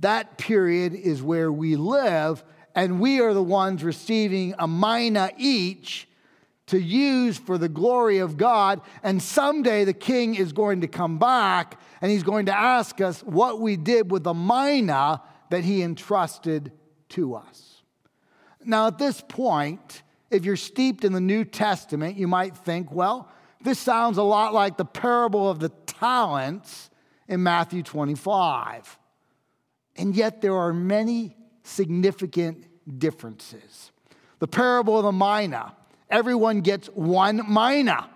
that 0.02 0.38
period 0.38 0.94
is 0.94 1.24
where 1.24 1.52
we 1.52 1.78
live, 1.78 2.44
and 2.76 3.00
we 3.00 3.22
are 3.22 3.34
the 3.34 3.42
ones 3.42 3.84
receiving 3.84 4.54
a 4.60 4.68
mina 4.68 5.32
each 5.38 6.08
to 6.68 6.80
use 6.80 7.38
for 7.38 7.58
the 7.58 7.70
glory 7.70 8.18
of 8.18 8.38
God. 8.38 8.82
And 9.04 9.22
someday 9.22 9.86
the 9.86 9.94
king 9.94 10.36
is 10.36 10.52
going 10.52 10.82
to 10.82 10.88
come 10.88 11.18
back 11.18 11.80
and 12.02 12.12
he's 12.12 12.24
going 12.24 12.48
to 12.48 12.58
ask 12.58 13.00
us 13.02 13.22
what 13.22 13.62
we 13.62 13.78
did 13.78 14.12
with 14.12 14.24
the 14.24 14.34
mina 14.34 15.22
that 15.52 15.64
he 15.64 15.84
entrusted 15.84 16.72
to 17.10 17.36
us. 17.36 17.84
Now, 18.64 18.88
at 18.88 18.98
this 18.98 19.22
point, 19.22 20.02
if 20.29 20.46
you're 20.46 20.55
steeped 20.55 21.03
in 21.03 21.13
the 21.13 21.22
New 21.22 21.46
Testament, 21.46 22.17
you 22.17 22.27
might 22.27 22.55
think, 22.58 22.91
well, 22.91 23.29
this 23.62 23.79
sounds 23.79 24.17
a 24.17 24.24
lot 24.24 24.53
like 24.53 24.77
the 24.77 24.86
parable 24.86 25.50
of 25.50 25.60
the 25.60 25.70
talents 25.86 26.89
in 27.27 27.41
Matthew 27.44 27.84
25. 27.84 28.98
And 29.98 30.15
yet 30.15 30.41
there 30.41 30.55
are 30.55 30.74
many 30.74 31.36
significant 31.63 32.65
differences. 33.00 33.91
The 34.39 34.48
parable 34.48 34.98
of 34.98 35.03
the 35.03 35.12
mina, 35.12 35.75
everyone 36.10 36.62
gets 36.62 36.88
one 36.88 37.41
mina. 37.51 38.10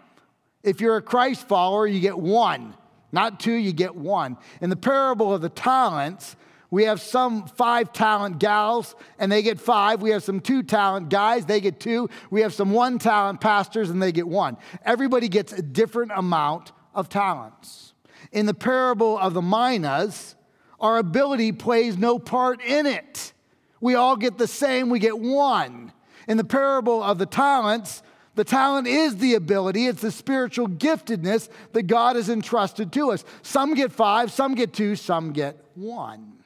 If 0.61 0.81
you're 0.81 0.97
a 0.97 1.01
Christ 1.01 1.47
follower, 1.47 1.87
you 1.87 1.99
get 1.99 2.17
one. 2.17 2.75
Not 3.11 3.39
two, 3.39 3.53
you 3.53 3.71
get 3.71 3.95
one. 3.95 4.37
In 4.61 4.69
the 4.69 4.75
parable 4.75 5.33
of 5.33 5.41
the 5.41 5.49
talents, 5.49 6.35
We 6.71 6.83
have 6.83 7.01
some 7.01 7.47
five 7.47 7.91
talent 7.93 8.39
gals 8.39 8.95
and 9.17 9.31
they 9.31 9.41
get 9.41 9.59
five. 9.59 10.01
We 10.01 10.11
have 10.11 10.23
some 10.23 10.39
two 10.39 10.61
talent 10.61 11.09
guys, 11.09 11.45
they 11.45 11.61
get 11.61 11.79
two. 11.79 12.09
We 12.29 12.41
have 12.41 12.53
some 12.53 12.71
one 12.71 12.99
talent 12.99 13.41
pastors 13.41 13.89
and 13.89 14.01
they 14.01 14.11
get 14.11 14.27
one. 14.27 14.57
Everybody 14.85 15.29
gets 15.29 15.51
a 15.51 15.61
different 15.61 16.11
amount 16.15 16.71
of 16.93 17.09
talents. 17.09 17.93
In 18.31 18.45
the 18.45 18.53
parable 18.53 19.17
of 19.17 19.33
the 19.33 19.41
minas, 19.41 20.35
our 20.79 20.97
ability 20.97 21.53
plays 21.53 21.97
no 21.97 22.19
part 22.19 22.61
in 22.61 22.85
it. 22.85 23.33
We 23.81 23.95
all 23.95 24.15
get 24.15 24.37
the 24.37 24.47
same, 24.47 24.89
we 24.89 24.99
get 24.99 25.17
one. 25.17 25.91
In 26.27 26.37
the 26.37 26.43
parable 26.43 27.01
of 27.01 27.17
the 27.17 27.25
talents, 27.25 28.03
the 28.35 28.43
talent 28.43 28.87
is 28.87 29.17
the 29.17 29.33
ability, 29.33 29.87
it's 29.87 30.01
the 30.01 30.11
spiritual 30.11 30.67
giftedness 30.67 31.49
that 31.73 31.83
God 31.83 32.15
has 32.15 32.29
entrusted 32.29 32.91
to 32.93 33.11
us. 33.11 33.23
Some 33.41 33.73
get 33.73 33.91
five, 33.91 34.31
some 34.31 34.53
get 34.53 34.73
two, 34.73 34.95
some 34.95 35.33
get 35.33 35.57
one. 35.75 36.38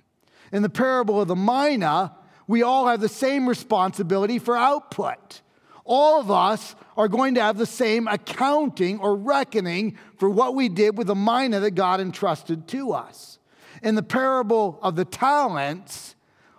In 0.53 0.61
the 0.61 0.69
parable 0.69 1.19
of 1.19 1.27
the 1.27 1.35
mina, 1.35 2.15
we 2.47 2.61
all 2.61 2.87
have 2.87 3.01
the 3.01 3.09
same 3.09 3.49
responsibility 3.49 4.37
for 4.37 4.55
output. 4.55 5.41
All 5.83 6.19
of 6.21 6.29
us 6.29 6.75
are 6.95 7.07
going 7.07 7.33
to 7.35 7.41
have 7.41 7.57
the 7.57 7.65
same 7.65 8.07
accounting 8.07 8.99
or 8.99 9.15
reckoning 9.15 9.97
for 10.17 10.29
what 10.29 10.53
we 10.53 10.69
did 10.69 10.95
with 10.95 11.07
the 11.07 11.15
mina 11.15 11.59
that 11.59 11.71
God 11.71 11.99
entrusted 11.99 12.67
to 12.69 12.93
us. 12.93 13.39
In 13.81 13.95
the 13.95 14.03
parable 14.03 14.77
of 14.83 14.95
the 14.95 15.05
talents, 15.05 16.15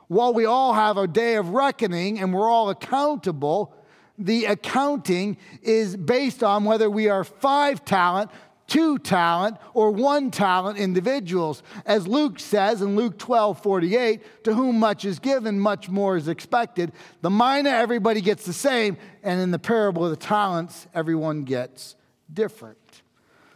while 0.09 0.35
we 0.35 0.45
all 0.45 0.75
have 0.75 0.97
a 0.97 1.07
day 1.07 1.37
of 1.37 1.51
reckoning 1.51 2.19
and 2.19 2.35
we're 2.35 2.49
all 2.49 2.71
accountable, 2.71 3.77
the 4.19 4.47
accounting 4.47 5.37
is 5.63 5.97
based 5.97 6.43
on 6.43 6.65
whether 6.65 6.91
we 6.91 7.09
are 7.09 7.23
five 7.23 7.85
talent, 7.85 8.31
two 8.75 8.99
talent, 8.99 9.57
or 9.73 9.93
one 9.93 10.33
talent 10.33 10.76
individuals. 10.78 11.62
As 11.87 12.09
Luke 12.09 12.40
says 12.40 12.83
in 12.83 12.97
Luke 12.97 13.16
12 13.19 13.62
48, 13.62 14.45
to 14.45 14.52
whom 14.52 14.81
much 14.81 15.04
is 15.04 15.21
given, 15.21 15.61
much 15.61 15.88
more 15.88 16.16
is 16.16 16.26
expected. 16.26 16.90
The 17.21 17.31
mina, 17.31 17.71
everybody 17.71 18.21
gets 18.21 18.45
the 18.45 18.52
same, 18.52 18.97
and 19.23 19.40
in 19.40 19.52
the 19.52 19.61
parable 19.61 20.04
of 20.04 20.11
the 20.11 20.16
talents, 20.16 20.88
everyone 20.93 21.45
gets 21.45 21.95
different. 22.33 22.78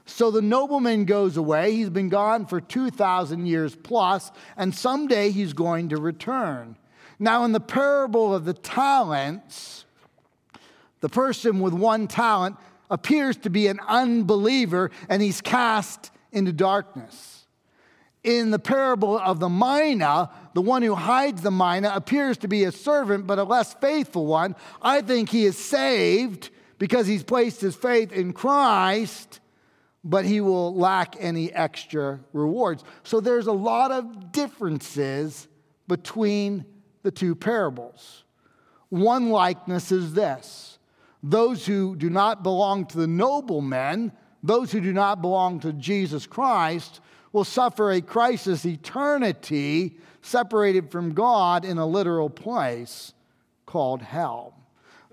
So 0.06 0.30
the 0.30 0.40
nobleman 0.40 1.04
goes 1.04 1.36
away. 1.36 1.72
He's 1.74 1.90
been 1.90 2.08
gone 2.08 2.46
for 2.46 2.60
2,000 2.60 3.44
years 3.44 3.74
plus, 3.74 4.30
and 4.56 4.72
someday 4.72 5.32
he's 5.32 5.52
going 5.52 5.88
to 5.88 5.96
return. 5.96 6.76
Now, 7.18 7.42
in 7.42 7.50
the 7.50 7.58
parable 7.58 8.32
of 8.32 8.44
the 8.44 8.54
talents, 8.54 9.84
the 11.00 11.08
person 11.08 11.58
with 11.58 11.74
one 11.74 12.06
talent 12.06 12.56
appears 12.90 13.36
to 13.38 13.50
be 13.50 13.66
an 13.66 13.80
unbeliever 13.86 14.90
and 15.08 15.22
he's 15.22 15.40
cast 15.40 16.10
into 16.32 16.52
darkness. 16.52 17.46
In 18.24 18.50
the 18.50 18.58
parable 18.58 19.18
of 19.18 19.40
the 19.40 19.48
mina, 19.48 20.30
the 20.54 20.60
one 20.60 20.82
who 20.82 20.94
hides 20.94 21.42
the 21.42 21.50
mina 21.50 21.92
appears 21.94 22.36
to 22.38 22.48
be 22.48 22.64
a 22.64 22.72
servant, 22.72 23.26
but 23.26 23.38
a 23.38 23.44
less 23.44 23.74
faithful 23.74 24.26
one. 24.26 24.56
I 24.82 25.00
think 25.00 25.28
he 25.28 25.44
is 25.44 25.56
saved 25.56 26.50
because 26.78 27.06
he's 27.06 27.22
placed 27.22 27.60
his 27.60 27.76
faith 27.76 28.12
in 28.12 28.32
Christ, 28.32 29.40
but 30.04 30.24
he 30.24 30.40
will 30.40 30.74
lack 30.74 31.16
any 31.18 31.52
extra 31.52 32.20
rewards. 32.32 32.84
So 33.02 33.20
there's 33.20 33.46
a 33.46 33.52
lot 33.52 33.92
of 33.92 34.32
differences 34.32 35.48
between 35.86 36.64
the 37.02 37.10
two 37.10 37.34
parables. 37.34 38.24
One 38.90 39.30
likeness 39.30 39.92
is 39.92 40.14
this 40.14 40.77
those 41.22 41.66
who 41.66 41.96
do 41.96 42.10
not 42.10 42.42
belong 42.42 42.86
to 42.86 42.98
the 42.98 43.06
noblemen, 43.06 44.12
those 44.42 44.70
who 44.72 44.80
do 44.80 44.92
not 44.92 45.20
belong 45.20 45.60
to 45.60 45.72
Jesus 45.72 46.26
Christ, 46.26 47.00
will 47.32 47.44
suffer 47.44 47.90
a 47.90 48.00
crisis 48.00 48.64
eternity 48.64 49.98
separated 50.22 50.90
from 50.90 51.14
God 51.14 51.64
in 51.64 51.78
a 51.78 51.86
literal 51.86 52.30
place 52.30 53.12
called 53.66 54.02
hell. 54.02 54.54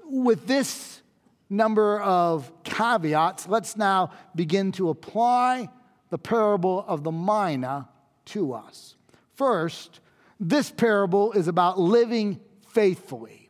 With 0.04 0.48
this 0.48 1.02
number 1.50 2.00
of 2.02 2.52
caveats, 2.64 3.48
let's 3.48 3.76
now 3.76 4.12
begin 4.36 4.72
to 4.74 4.90
apply 4.90 5.70
the 6.10 6.18
parable 6.18 6.86
of 6.88 7.04
the 7.04 7.12
mina 7.12 7.90
to 8.26 8.54
us. 8.54 8.96
First, 9.34 10.00
this 10.40 10.72
parable 10.72 11.34
is 11.34 11.48
about 11.48 11.80
living 11.80 12.40
faithfully. 12.68 13.45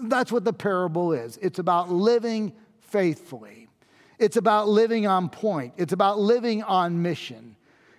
That's 0.00 0.30
what 0.30 0.44
the 0.44 0.52
parable 0.52 1.12
is. 1.12 1.38
It's 1.42 1.58
about 1.58 1.90
living 1.90 2.52
faithfully. 2.80 3.68
It's 4.18 4.36
about 4.36 4.68
living 4.68 5.06
on 5.06 5.28
point. 5.28 5.74
It's 5.76 5.92
about 5.92 6.18
living 6.18 6.62
on 6.62 7.02
mission. 7.02 7.56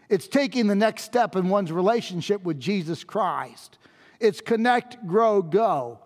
It's 0.10 0.28
taking 0.28 0.68
the 0.68 0.76
next 0.76 1.04
step 1.04 1.36
in 1.36 1.50
one's 1.50 1.72
relationship 1.72 2.44
with 2.44 2.60
Jesus 2.60 3.04
Christ. 3.04 3.78
It's 4.20 4.42
connect, 4.42 5.06
grow, 5.08 5.42
go. 5.42 6.00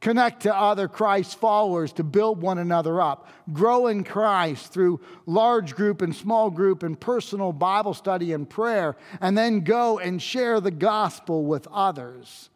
Connect 0.00 0.42
to 0.42 0.54
other 0.54 0.86
Christ 0.86 1.38
followers 1.40 1.92
to 1.94 2.04
build 2.04 2.40
one 2.40 2.58
another 2.58 3.00
up. 3.00 3.28
Grow 3.52 3.88
in 3.88 4.04
Christ 4.04 4.72
through 4.72 5.00
large 5.26 5.74
group 5.74 6.02
and 6.02 6.14
small 6.14 6.50
group 6.50 6.84
and 6.84 6.98
personal 6.98 7.52
Bible 7.52 7.94
study 7.94 8.32
and 8.32 8.48
prayer. 8.48 8.96
And 9.20 9.36
then 9.36 9.60
go 9.60 9.98
and 9.98 10.22
share 10.22 10.60
the 10.60 10.70
gospel 10.70 11.44
with 11.44 11.66
others. 11.72 12.48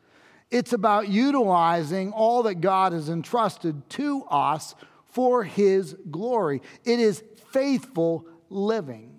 It's 0.53 0.75
about 0.75 1.09
utilizing 1.09 2.13
all 2.13 2.43
that 2.43 2.57
God 2.57 2.93
has 2.93 3.09
entrusted 3.09 3.89
to 3.91 4.25
us 4.25 4.75
for 5.07 5.45
His 5.45 5.97
glory. 6.11 6.61
It 6.85 7.01
is 7.01 7.25
faithful 7.51 8.27
living. 8.51 9.15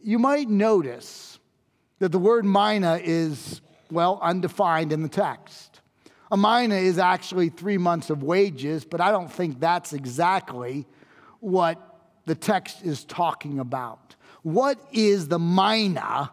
You 0.00 0.20
might 0.20 0.48
notice 0.48 1.40
that 1.98 2.12
the 2.12 2.18
word 2.18 2.44
mina 2.44 3.00
is, 3.02 3.60
well, 3.90 4.20
undefined 4.22 4.92
in 4.92 5.02
the 5.02 5.08
text. 5.08 5.80
A 6.30 6.36
mina 6.36 6.76
is 6.76 6.96
actually 6.98 7.48
three 7.48 7.76
months 7.76 8.08
of 8.08 8.22
wages, 8.22 8.84
but 8.84 9.00
I 9.00 9.10
don't 9.10 9.30
think 9.30 9.58
that's 9.58 9.92
exactly 9.92 10.86
what 11.40 11.78
the 12.26 12.36
text 12.36 12.84
is 12.84 13.04
talking 13.04 13.58
about. 13.58 14.14
What 14.42 14.78
is 14.92 15.26
the 15.26 15.40
mina 15.40 16.30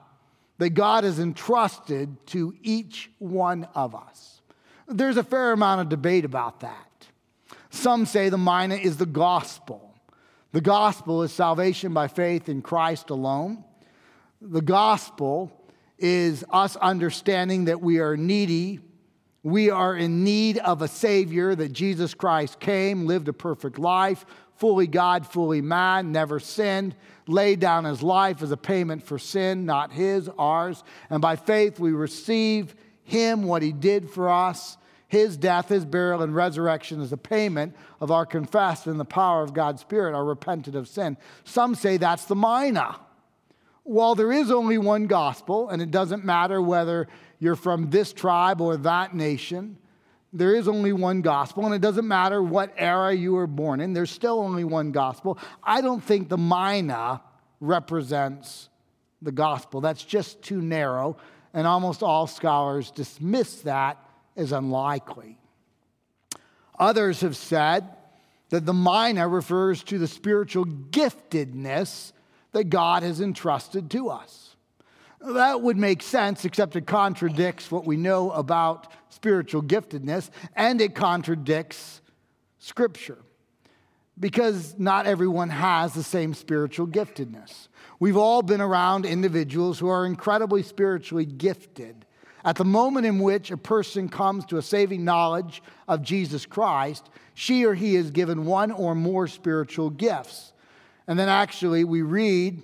that 0.58 0.72
God 0.72 1.04
has 1.04 1.20
entrusted 1.20 2.26
to 2.28 2.54
each 2.62 3.10
one 3.20 3.68
of 3.76 3.96
us. 3.96 4.42
There's 4.88 5.18
a 5.18 5.24
fair 5.24 5.52
amount 5.52 5.82
of 5.82 5.90
debate 5.90 6.26
about 6.26 6.62
that. 6.62 7.08
Some 7.70 8.06
say 8.06 8.30
the 8.30 8.38
mina 8.38 8.76
is 8.76 8.98
the 8.98 9.06
gospel. 9.06 9.94
The 10.54 10.62
gospel 10.62 11.24
is 11.24 11.32
salvation 11.32 11.94
by 11.94 12.08
faith 12.08 12.50
in 12.50 12.62
Christ 12.62 13.10
alone. 13.10 13.64
The 14.42 14.62
gospel 14.62 15.52
is 16.00 16.46
us 16.50 16.76
understanding 16.78 17.66
that 17.66 17.82
we 17.82 18.00
are 18.00 18.16
needy. 18.16 18.80
We 19.44 19.70
are 19.70 19.96
in 19.96 20.24
need 20.24 20.58
of 20.58 20.82
a 20.82 20.88
Savior, 20.88 21.56
that 21.56 21.72
Jesus 21.72 22.14
Christ 22.14 22.60
came, 22.60 23.06
lived 23.06 23.28
a 23.28 23.34
perfect 23.34 23.80
life, 23.80 24.26
fully 24.56 24.88
God, 24.88 25.26
fully 25.26 25.62
man, 25.62 26.12
never 26.12 26.40
sinned, 26.40 26.96
laid 27.28 27.60
down 27.60 27.86
his 27.86 28.02
life 28.02 28.42
as 28.42 28.52
a 28.52 28.58
payment 28.58 29.04
for 29.04 29.20
sin, 29.20 29.66
not 29.66 29.92
his, 29.92 30.30
ours. 30.38 30.84
And 31.10 31.22
by 31.22 31.36
faith, 31.36 31.80
we 31.80 31.92
receive 31.92 32.76
him, 33.04 33.44
what 33.44 33.62
he 33.62 33.72
did 33.72 34.10
for 34.10 34.30
us. 34.30 34.78
His 35.08 35.38
death, 35.38 35.70
his 35.70 35.86
burial, 35.86 36.22
and 36.22 36.36
resurrection 36.36 37.00
is 37.00 37.14
a 37.14 37.18
payment 37.18 37.76
of 38.02 38.12
our 38.12 38.26
confessed 38.26 38.88
in 38.88 38.98
the 38.98 39.06
power 39.06 39.42
of 39.42 39.54
God's 39.54 39.80
Spirit, 39.80 40.14
our 40.14 40.26
repented 40.26 40.76
of 40.76 40.90
sin. 40.90 41.16
Some 41.46 41.76
say 41.76 41.96
that's 41.96 42.26
the 42.26 42.36
mina. 42.36 43.00
While 43.84 44.16
there 44.16 44.34
is 44.34 44.52
only 44.52 44.78
one 44.78 45.08
gospel, 45.08 45.70
and 45.70 45.82
it 45.82 45.92
doesn't 45.92 46.26
matter 46.26 46.62
whether 46.62 47.08
you're 47.40 47.56
from 47.56 47.90
this 47.90 48.14
tribe 48.14 48.62
or 48.62 48.78
that 48.78 49.16
nation, 49.16 49.78
there 50.34 50.56
is 50.56 50.68
only 50.68 50.94
one 50.94 51.22
gospel, 51.22 51.66
and 51.66 51.74
it 51.74 51.82
doesn't 51.82 52.08
matter 52.08 52.44
what 52.44 52.74
era 52.78 53.14
you 53.14 53.34
were 53.34 53.48
born 53.48 53.80
in, 53.80 53.94
there's 53.94 54.12
still 54.12 54.40
only 54.40 54.64
one 54.64 54.92
gospel. 54.92 55.38
I 55.64 55.82
don't 55.82 56.04
think 56.04 56.30
the 56.30 56.38
mina 56.38 57.22
represents 57.60 58.70
the 59.22 59.32
gospel. 59.32 59.82
That's 59.82 60.04
just 60.04 60.42
too 60.42 60.62
narrow, 60.62 61.18
and 61.54 61.66
almost 61.66 62.04
all 62.04 62.28
scholars 62.28 62.92
dismiss 62.92 63.62
that 63.62 63.98
as 64.36 64.52
unlikely. 64.52 65.38
Others 66.78 67.22
have 67.22 67.36
said 67.36 67.88
that 68.50 68.66
the 68.66 68.74
mina 68.74 69.28
refers 69.28 69.84
to 69.84 69.98
the 69.98 70.08
spiritual 70.08 70.66
giftedness 70.66 72.12
that 72.52 72.66
God 72.66 73.04
has 73.04 73.22
entrusted 73.22 73.90
to 73.92 74.10
us. 74.10 74.47
That 75.22 75.62
would 75.62 75.78
make 75.78 76.02
sense, 76.02 76.46
except 76.46 76.76
it 76.76 76.86
contradicts 76.86 77.72
what 77.72 77.86
we 77.86 77.98
know 77.98 78.32
about 78.32 78.92
spiritual 79.10 79.64
giftedness 79.64 80.30
and 80.56 80.80
it 80.80 80.94
contradicts 80.94 82.02
Scripture 82.60 83.18
because 84.20 84.76
not 84.78 85.06
everyone 85.06 85.50
has 85.50 85.94
the 85.94 86.04
same 86.04 86.34
spiritual 86.34 86.88
giftedness. 86.88 87.68
We've 88.00 88.18
all 88.18 88.42
been 88.42 88.62
around 88.62 89.06
individuals 89.06 89.80
who 89.80 89.88
are 89.88 90.06
incredibly 90.06 90.64
spiritually 90.64 91.26
gifted. 91.26 92.06
At 92.44 92.56
the 92.56 92.66
moment 92.66 93.06
in 93.06 93.20
which 93.20 93.52
a 93.52 93.58
person 93.58 94.10
comes 94.10 94.46
to 94.46 94.58
a 94.58 94.62
saving 94.62 95.04
knowledge 95.04 95.62
of 95.88 96.02
Jesus 96.02 96.46
Christ, 96.46 97.10
she 97.34 97.66
or 97.66 97.74
he 97.74 97.96
is 97.96 98.12
given 98.12 98.46
one 98.46 98.72
or 98.72 98.96
more 98.96 99.28
spiritual 99.28 99.90
gifts. 99.90 100.54
And 101.08 101.18
then 101.20 101.30
actually, 101.30 101.84
we 101.84 102.02
read 102.02 102.64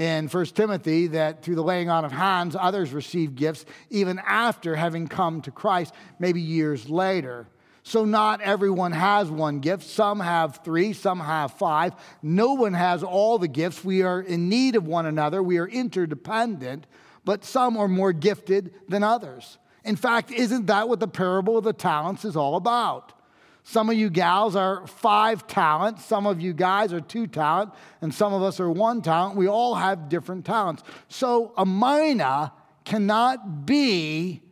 in 0.00 0.28
1 0.28 0.46
Timothy 0.46 1.08
that 1.08 1.42
through 1.42 1.56
the 1.56 1.62
laying 1.62 1.90
on 1.90 2.06
of 2.06 2.10
hands, 2.10 2.56
others 2.58 2.94
receive 2.94 3.34
gifts 3.34 3.66
even 3.90 4.18
after 4.26 4.74
having 4.74 5.06
come 5.06 5.42
to 5.42 5.50
Christ, 5.50 5.92
maybe 6.18 6.40
years 6.40 6.88
later. 6.88 7.46
So, 7.82 8.06
not 8.06 8.40
everyone 8.40 8.92
has 8.92 9.30
one 9.30 9.60
gift. 9.60 9.84
Some 9.84 10.20
have 10.20 10.60
three, 10.64 10.94
some 10.94 11.20
have 11.20 11.52
five. 11.52 11.94
No 12.22 12.54
one 12.54 12.72
has 12.72 13.02
all 13.02 13.38
the 13.38 13.48
gifts. 13.48 13.84
We 13.84 14.02
are 14.02 14.22
in 14.22 14.48
need 14.48 14.74
of 14.74 14.86
one 14.86 15.04
another, 15.04 15.42
we 15.42 15.58
are 15.58 15.68
interdependent, 15.68 16.86
but 17.26 17.44
some 17.44 17.76
are 17.76 17.88
more 17.88 18.14
gifted 18.14 18.72
than 18.88 19.02
others. 19.02 19.58
In 19.84 19.96
fact, 19.96 20.30
isn't 20.30 20.66
that 20.66 20.88
what 20.88 21.00
the 21.00 21.08
parable 21.08 21.58
of 21.58 21.64
the 21.64 21.74
talents 21.74 22.24
is 22.24 22.36
all 22.36 22.56
about? 22.56 23.12
Some 23.62 23.90
of 23.90 23.96
you 23.96 24.10
gals 24.10 24.56
are 24.56 24.86
five 24.86 25.46
talents, 25.46 26.04
some 26.04 26.26
of 26.26 26.40
you 26.40 26.52
guys 26.52 26.92
are 26.92 27.00
two 27.00 27.26
talent, 27.26 27.72
and 28.00 28.12
some 28.12 28.32
of 28.32 28.42
us 28.42 28.58
are 28.58 28.70
one 28.70 29.02
talent. 29.02 29.36
We 29.36 29.48
all 29.48 29.74
have 29.74 30.08
different 30.08 30.44
talents. 30.44 30.82
So 31.08 31.52
a 31.56 31.66
mina 31.66 32.52
cannot 32.84 33.66
be 33.66 34.42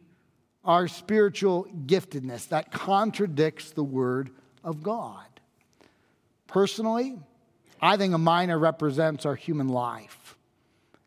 our 0.65 0.87
spiritual 0.87 1.67
giftedness. 1.87 2.49
That 2.49 2.71
contradicts 2.71 3.71
the 3.71 3.83
word 3.83 4.31
of 4.63 4.83
God. 4.83 5.25
Personally, 6.47 7.19
I 7.81 7.97
think 7.97 8.15
a 8.15 8.19
mina 8.19 8.59
represents 8.59 9.25
our 9.25 9.35
human 9.35 9.69
life. 9.69 10.37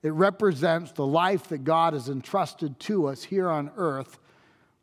It 0.04 0.14
represents 0.14 0.92
the 0.94 1.06
life 1.06 1.50
that 1.50 1.64
God 1.64 1.94
has 1.94 2.10
entrusted 2.10 2.80
to 2.82 3.08
us 3.08 3.24
here 3.24 3.50
on 3.50 3.72
earth 3.78 4.18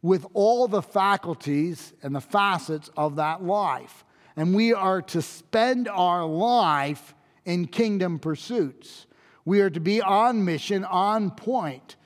with 0.09 0.25
all 0.33 0.66
the 0.66 0.81
faculties 0.81 1.92
and 2.03 2.14
the 2.14 2.21
facets 2.21 2.88
of 2.97 3.16
that 3.16 3.44
life. 3.44 4.07
And 4.37 4.55
we 4.55 4.73
are 4.73 5.03
to 5.03 5.21
spend 5.21 5.87
our 5.87 6.25
life 6.25 7.14
in 7.44 7.66
kingdom 7.66 8.18
pursuits. 8.18 9.07
We 9.44 9.61
are 9.61 9.68
to 9.68 9.81
be 9.81 10.01
on 10.01 10.47
mission, 10.47 10.87
on 10.87 11.31
point. 11.31 11.97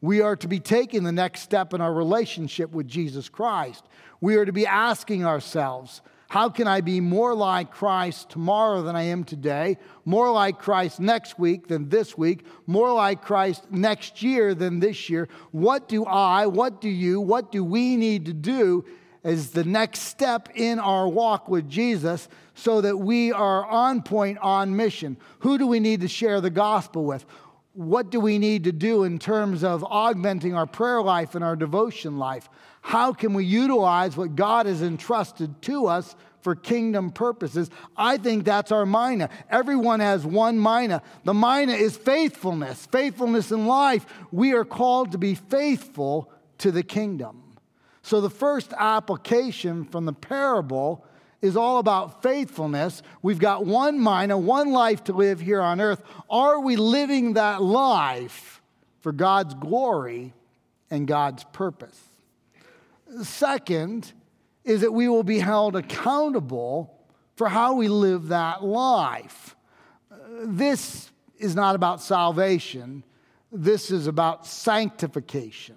We 0.00 0.22
are 0.22 0.34
to 0.34 0.48
be 0.48 0.58
taking 0.58 1.04
the 1.04 1.12
next 1.12 1.42
step 1.42 1.72
in 1.72 1.80
our 1.80 1.94
relationship 1.94 2.72
with 2.72 2.88
Jesus 2.88 3.28
Christ. 3.28 3.84
We 4.20 4.34
are 4.34 4.44
to 4.44 4.52
be 4.52 4.66
asking 4.66 5.24
ourselves, 5.24 6.02
how 6.32 6.48
can 6.48 6.66
I 6.66 6.80
be 6.80 6.98
more 6.98 7.34
like 7.34 7.70
Christ 7.70 8.30
tomorrow 8.30 8.80
than 8.80 8.96
I 8.96 9.02
am 9.02 9.22
today? 9.22 9.76
More 10.06 10.32
like 10.32 10.58
Christ 10.58 10.98
next 10.98 11.38
week 11.38 11.68
than 11.68 11.90
this 11.90 12.16
week? 12.16 12.46
More 12.66 12.90
like 12.94 13.20
Christ 13.20 13.70
next 13.70 14.22
year 14.22 14.54
than 14.54 14.80
this 14.80 15.10
year? 15.10 15.28
What 15.50 15.90
do 15.90 16.06
I, 16.06 16.46
what 16.46 16.80
do 16.80 16.88
you, 16.88 17.20
what 17.20 17.52
do 17.52 17.62
we 17.62 17.96
need 17.96 18.24
to 18.24 18.32
do 18.32 18.86
as 19.22 19.50
the 19.50 19.64
next 19.64 20.04
step 20.04 20.48
in 20.54 20.78
our 20.78 21.06
walk 21.06 21.50
with 21.50 21.68
Jesus 21.68 22.30
so 22.54 22.80
that 22.80 22.96
we 22.96 23.30
are 23.30 23.66
on 23.66 24.00
point, 24.00 24.38
on 24.38 24.74
mission? 24.74 25.18
Who 25.40 25.58
do 25.58 25.66
we 25.66 25.80
need 25.80 26.00
to 26.00 26.08
share 26.08 26.40
the 26.40 26.48
gospel 26.48 27.04
with? 27.04 27.26
What 27.74 28.10
do 28.10 28.20
we 28.20 28.38
need 28.38 28.64
to 28.64 28.72
do 28.72 29.04
in 29.04 29.18
terms 29.18 29.64
of 29.64 29.82
augmenting 29.84 30.54
our 30.54 30.66
prayer 30.66 31.00
life 31.00 31.34
and 31.34 31.42
our 31.42 31.56
devotion 31.56 32.18
life? 32.18 32.50
How 32.82 33.12
can 33.12 33.32
we 33.32 33.44
utilize 33.44 34.16
what 34.16 34.36
God 34.36 34.66
has 34.66 34.82
entrusted 34.82 35.62
to 35.62 35.86
us 35.86 36.14
for 36.42 36.54
kingdom 36.54 37.10
purposes? 37.10 37.70
I 37.96 38.18
think 38.18 38.44
that's 38.44 38.72
our 38.72 38.84
mina. 38.84 39.30
Everyone 39.48 40.00
has 40.00 40.26
one 40.26 40.60
mina. 40.60 41.00
The 41.24 41.32
mina 41.32 41.72
is 41.72 41.96
faithfulness, 41.96 42.86
faithfulness 42.86 43.50
in 43.50 43.66
life. 43.66 44.04
We 44.30 44.52
are 44.52 44.64
called 44.64 45.12
to 45.12 45.18
be 45.18 45.34
faithful 45.34 46.30
to 46.58 46.72
the 46.72 46.82
kingdom. 46.82 47.42
So 48.02 48.20
the 48.20 48.30
first 48.30 48.74
application 48.76 49.84
from 49.84 50.04
the 50.04 50.12
parable 50.12 51.06
is 51.42 51.56
all 51.56 51.78
about 51.78 52.22
faithfulness. 52.22 53.02
We've 53.20 53.38
got 53.38 53.66
one 53.66 54.02
mina, 54.02 54.38
one 54.38 54.70
life 54.70 55.04
to 55.04 55.12
live 55.12 55.40
here 55.40 55.60
on 55.60 55.80
earth. 55.80 56.02
Are 56.30 56.60
we 56.60 56.76
living 56.76 57.34
that 57.34 57.60
life 57.60 58.62
for 59.00 59.12
God's 59.12 59.52
glory 59.54 60.32
and 60.88 61.06
God's 61.06 61.44
purpose? 61.52 62.00
Second 63.22 64.12
is 64.64 64.80
that 64.82 64.92
we 64.92 65.08
will 65.08 65.24
be 65.24 65.40
held 65.40 65.74
accountable 65.74 66.96
for 67.34 67.48
how 67.48 67.74
we 67.74 67.88
live 67.88 68.28
that 68.28 68.62
life. 68.62 69.56
This 70.44 71.10
is 71.38 71.56
not 71.56 71.74
about 71.74 72.00
salvation, 72.00 73.02
this 73.50 73.90
is 73.90 74.06
about 74.06 74.46
sanctification. 74.46 75.76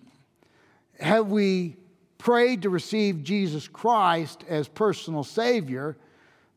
Have 1.00 1.28
we 1.28 1.76
prayed 2.18 2.62
to 2.64 2.70
receive 2.70 3.24
Jesus 3.24 3.68
Christ 3.68 4.44
as 4.48 4.68
personal 4.68 5.24
Savior? 5.24 5.98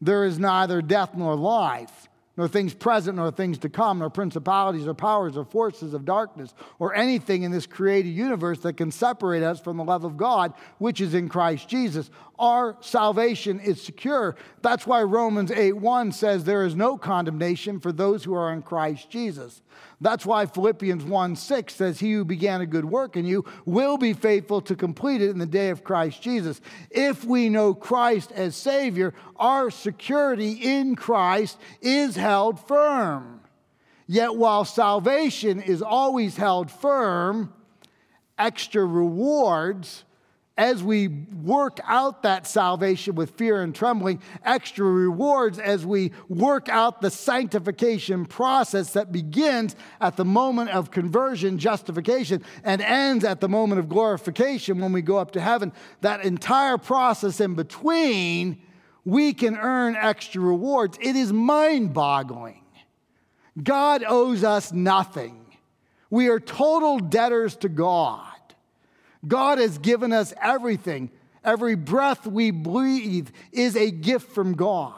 There 0.00 0.24
is 0.24 0.38
neither 0.38 0.80
death 0.80 1.14
nor 1.14 1.34
life 1.34 2.08
nor 2.38 2.46
things 2.46 2.72
present, 2.72 3.16
nor 3.16 3.32
things 3.32 3.58
to 3.58 3.68
come, 3.68 3.98
nor 3.98 4.08
principalities 4.08 4.86
or 4.86 4.94
powers 4.94 5.36
or 5.36 5.44
forces 5.44 5.92
of 5.92 6.04
darkness, 6.04 6.54
or 6.78 6.94
anything 6.94 7.42
in 7.42 7.50
this 7.50 7.66
created 7.66 8.10
universe 8.10 8.60
that 8.60 8.76
can 8.76 8.92
separate 8.92 9.42
us 9.42 9.58
from 9.58 9.76
the 9.76 9.82
love 9.82 10.04
of 10.04 10.16
God, 10.16 10.54
which 10.78 11.00
is 11.00 11.14
in 11.14 11.28
Christ 11.28 11.68
Jesus. 11.68 12.10
Our 12.38 12.76
salvation 12.80 13.58
is 13.58 13.82
secure. 13.82 14.36
That's 14.62 14.86
why 14.86 15.02
Romans 15.02 15.50
8 15.50 15.72
1 15.72 16.12
says 16.12 16.44
there 16.44 16.64
is 16.64 16.76
no 16.76 16.96
condemnation 16.96 17.80
for 17.80 17.90
those 17.90 18.22
who 18.22 18.34
are 18.34 18.52
in 18.52 18.62
Christ 18.62 19.10
Jesus. 19.10 19.60
That's 20.00 20.24
why 20.24 20.46
Philippians 20.46 21.04
1 21.04 21.36
6 21.36 21.74
says, 21.74 21.98
He 21.98 22.12
who 22.12 22.24
began 22.24 22.60
a 22.60 22.66
good 22.66 22.84
work 22.84 23.16
in 23.16 23.24
you 23.24 23.44
will 23.64 23.98
be 23.98 24.12
faithful 24.12 24.60
to 24.62 24.76
complete 24.76 25.20
it 25.20 25.30
in 25.30 25.38
the 25.38 25.46
day 25.46 25.70
of 25.70 25.82
Christ 25.82 26.22
Jesus. 26.22 26.60
If 26.90 27.24
we 27.24 27.48
know 27.48 27.74
Christ 27.74 28.30
as 28.32 28.54
Savior, 28.54 29.12
our 29.36 29.70
security 29.70 30.52
in 30.52 30.94
Christ 30.94 31.58
is 31.80 32.14
held 32.14 32.60
firm. 32.66 33.40
Yet 34.06 34.36
while 34.36 34.64
salvation 34.64 35.60
is 35.60 35.82
always 35.82 36.36
held 36.36 36.70
firm, 36.70 37.52
extra 38.38 38.84
rewards 38.84 40.04
as 40.58 40.82
we 40.82 41.06
work 41.08 41.78
out 41.84 42.24
that 42.24 42.44
salvation 42.44 43.14
with 43.14 43.30
fear 43.30 43.62
and 43.62 43.72
trembling, 43.72 44.20
extra 44.44 44.84
rewards 44.84 45.60
as 45.60 45.86
we 45.86 46.10
work 46.28 46.68
out 46.68 47.00
the 47.00 47.10
sanctification 47.10 48.26
process 48.26 48.92
that 48.92 49.12
begins 49.12 49.76
at 50.00 50.16
the 50.16 50.24
moment 50.24 50.70
of 50.70 50.90
conversion, 50.90 51.58
justification, 51.58 52.42
and 52.64 52.82
ends 52.82 53.24
at 53.24 53.40
the 53.40 53.48
moment 53.48 53.78
of 53.78 53.88
glorification 53.88 54.80
when 54.80 54.92
we 54.92 55.00
go 55.00 55.16
up 55.16 55.30
to 55.30 55.40
heaven. 55.40 55.72
That 56.00 56.24
entire 56.24 56.76
process 56.76 57.40
in 57.40 57.54
between, 57.54 58.60
we 59.04 59.32
can 59.32 59.56
earn 59.56 59.94
extra 59.94 60.42
rewards. 60.42 60.98
It 61.00 61.14
is 61.14 61.32
mind 61.32 61.94
boggling. 61.94 62.64
God 63.62 64.04
owes 64.06 64.42
us 64.42 64.72
nothing. 64.72 65.56
We 66.10 66.28
are 66.28 66.40
total 66.40 66.98
debtors 66.98 67.54
to 67.58 67.68
God. 67.68 68.24
God 69.28 69.58
has 69.58 69.78
given 69.78 70.12
us 70.12 70.34
everything. 70.40 71.10
Every 71.44 71.76
breath 71.76 72.26
we 72.26 72.50
breathe 72.50 73.28
is 73.52 73.76
a 73.76 73.90
gift 73.90 74.32
from 74.32 74.54
God. 74.54 74.94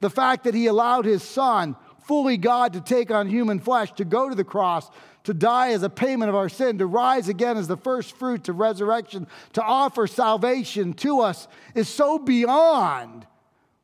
The 0.00 0.10
fact 0.10 0.44
that 0.44 0.54
He 0.54 0.66
allowed 0.66 1.04
His 1.04 1.22
Son, 1.22 1.76
fully 2.04 2.36
God, 2.36 2.74
to 2.74 2.80
take 2.80 3.10
on 3.10 3.28
human 3.28 3.58
flesh, 3.58 3.92
to 3.94 4.04
go 4.04 4.28
to 4.28 4.34
the 4.34 4.44
cross, 4.44 4.88
to 5.24 5.34
die 5.34 5.72
as 5.72 5.82
a 5.82 5.90
payment 5.90 6.28
of 6.28 6.34
our 6.34 6.48
sin, 6.48 6.78
to 6.78 6.86
rise 6.86 7.28
again 7.28 7.56
as 7.56 7.68
the 7.68 7.76
first 7.76 8.16
fruit 8.16 8.48
of 8.48 8.58
resurrection, 8.58 9.26
to 9.52 9.62
offer 9.62 10.06
salvation 10.06 10.94
to 10.94 11.20
us 11.20 11.48
is 11.74 11.88
so 11.88 12.18
beyond 12.18 13.26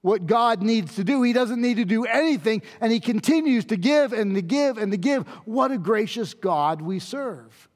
what 0.00 0.26
God 0.26 0.62
needs 0.62 0.94
to 0.94 1.04
do. 1.04 1.22
He 1.22 1.32
doesn't 1.32 1.60
need 1.60 1.76
to 1.78 1.84
do 1.84 2.04
anything, 2.04 2.62
and 2.80 2.92
He 2.92 3.00
continues 3.00 3.64
to 3.66 3.76
give 3.76 4.12
and 4.12 4.34
to 4.36 4.42
give 4.42 4.78
and 4.78 4.92
to 4.92 4.98
give. 4.98 5.26
What 5.44 5.72
a 5.72 5.78
gracious 5.78 6.32
God 6.32 6.80
we 6.80 7.00
serve. 7.00 7.68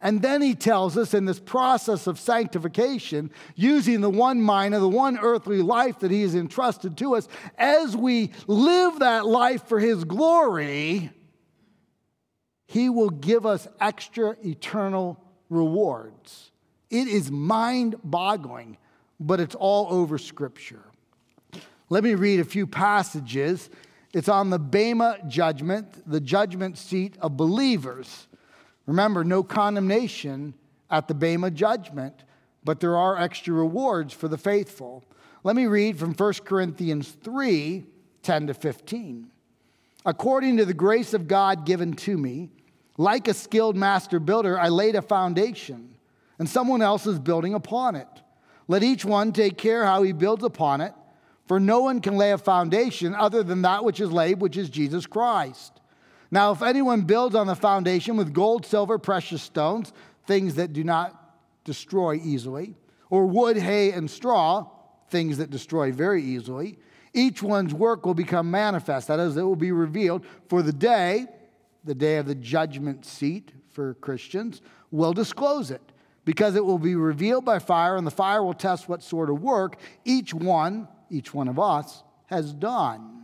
And 0.00 0.22
then 0.22 0.42
he 0.42 0.54
tells 0.54 0.96
us 0.96 1.12
in 1.12 1.24
this 1.24 1.40
process 1.40 2.06
of 2.06 2.20
sanctification, 2.20 3.32
using 3.56 4.00
the 4.00 4.10
one 4.10 4.40
mina, 4.40 4.78
the 4.78 4.88
one 4.88 5.18
earthly 5.18 5.60
life 5.60 5.98
that 6.00 6.12
he 6.12 6.22
has 6.22 6.36
entrusted 6.36 6.96
to 6.98 7.16
us, 7.16 7.26
as 7.56 7.96
we 7.96 8.30
live 8.46 9.00
that 9.00 9.26
life 9.26 9.64
for 9.64 9.80
his 9.80 10.04
glory, 10.04 11.10
he 12.66 12.88
will 12.88 13.10
give 13.10 13.44
us 13.44 13.66
extra 13.80 14.36
eternal 14.44 15.20
rewards. 15.50 16.52
It 16.90 17.08
is 17.08 17.30
mind 17.30 17.96
boggling, 18.04 18.76
but 19.18 19.40
it's 19.40 19.56
all 19.56 19.88
over 19.90 20.16
Scripture. 20.16 20.84
Let 21.90 22.04
me 22.04 22.14
read 22.14 22.38
a 22.38 22.44
few 22.44 22.66
passages. 22.66 23.68
It's 24.12 24.28
on 24.28 24.50
the 24.50 24.58
Bema 24.58 25.18
judgment, 25.26 26.08
the 26.08 26.20
judgment 26.20 26.78
seat 26.78 27.16
of 27.20 27.36
believers. 27.36 28.28
Remember, 28.88 29.22
no 29.22 29.42
condemnation 29.42 30.54
at 30.90 31.08
the 31.08 31.14
Bema 31.14 31.50
judgment, 31.50 32.24
but 32.64 32.80
there 32.80 32.96
are 32.96 33.18
extra 33.18 33.52
rewards 33.52 34.14
for 34.14 34.28
the 34.28 34.38
faithful. 34.38 35.04
Let 35.44 35.56
me 35.56 35.66
read 35.66 35.98
from 35.98 36.14
1 36.14 36.32
Corinthians 36.44 37.10
3 37.22 37.84
10 38.22 38.46
to 38.46 38.54
15. 38.54 39.30
According 40.06 40.56
to 40.56 40.64
the 40.64 40.74
grace 40.74 41.12
of 41.12 41.28
God 41.28 41.66
given 41.66 41.92
to 41.96 42.16
me, 42.16 42.48
like 42.96 43.28
a 43.28 43.34
skilled 43.34 43.76
master 43.76 44.18
builder, 44.18 44.58
I 44.58 44.68
laid 44.68 44.96
a 44.96 45.02
foundation, 45.02 45.94
and 46.38 46.48
someone 46.48 46.80
else 46.80 47.06
is 47.06 47.18
building 47.18 47.52
upon 47.52 47.94
it. 47.94 48.08
Let 48.68 48.82
each 48.82 49.04
one 49.04 49.32
take 49.32 49.58
care 49.58 49.84
how 49.84 50.02
he 50.02 50.12
builds 50.12 50.44
upon 50.44 50.80
it, 50.80 50.94
for 51.46 51.60
no 51.60 51.80
one 51.80 52.00
can 52.00 52.16
lay 52.16 52.32
a 52.32 52.38
foundation 52.38 53.14
other 53.14 53.42
than 53.42 53.62
that 53.62 53.84
which 53.84 54.00
is 54.00 54.10
laid, 54.10 54.40
which 54.40 54.56
is 54.56 54.70
Jesus 54.70 55.06
Christ. 55.06 55.77
Now, 56.30 56.52
if 56.52 56.62
anyone 56.62 57.02
builds 57.02 57.34
on 57.34 57.46
the 57.46 57.54
foundation 57.54 58.16
with 58.16 58.32
gold, 58.32 58.66
silver, 58.66 58.98
precious 58.98 59.42
stones, 59.42 59.92
things 60.26 60.56
that 60.56 60.72
do 60.72 60.84
not 60.84 61.14
destroy 61.64 62.20
easily, 62.22 62.74
or 63.10 63.26
wood, 63.26 63.56
hay, 63.56 63.92
and 63.92 64.10
straw, 64.10 64.68
things 65.08 65.38
that 65.38 65.50
destroy 65.50 65.90
very 65.90 66.22
easily, 66.22 66.78
each 67.14 67.42
one's 67.42 67.72
work 67.72 68.04
will 68.04 68.14
become 68.14 68.50
manifest. 68.50 69.08
That 69.08 69.18
is, 69.20 69.36
it 69.36 69.42
will 69.42 69.56
be 69.56 69.72
revealed 69.72 70.26
for 70.48 70.62
the 70.62 70.72
day, 70.72 71.26
the 71.84 71.94
day 71.94 72.18
of 72.18 72.26
the 72.26 72.34
judgment 72.34 73.06
seat 73.06 73.52
for 73.70 73.94
Christians, 73.94 74.60
will 74.90 75.14
disclose 75.14 75.70
it 75.70 75.82
because 76.26 76.56
it 76.56 76.64
will 76.64 76.78
be 76.78 76.94
revealed 76.94 77.46
by 77.46 77.58
fire, 77.58 77.96
and 77.96 78.06
the 78.06 78.10
fire 78.10 78.42
will 78.42 78.52
test 78.52 78.86
what 78.86 79.02
sort 79.02 79.30
of 79.30 79.40
work 79.42 79.78
each 80.04 80.34
one, 80.34 80.86
each 81.08 81.32
one 81.32 81.48
of 81.48 81.58
us, 81.58 82.02
has 82.26 82.52
done. 82.52 83.17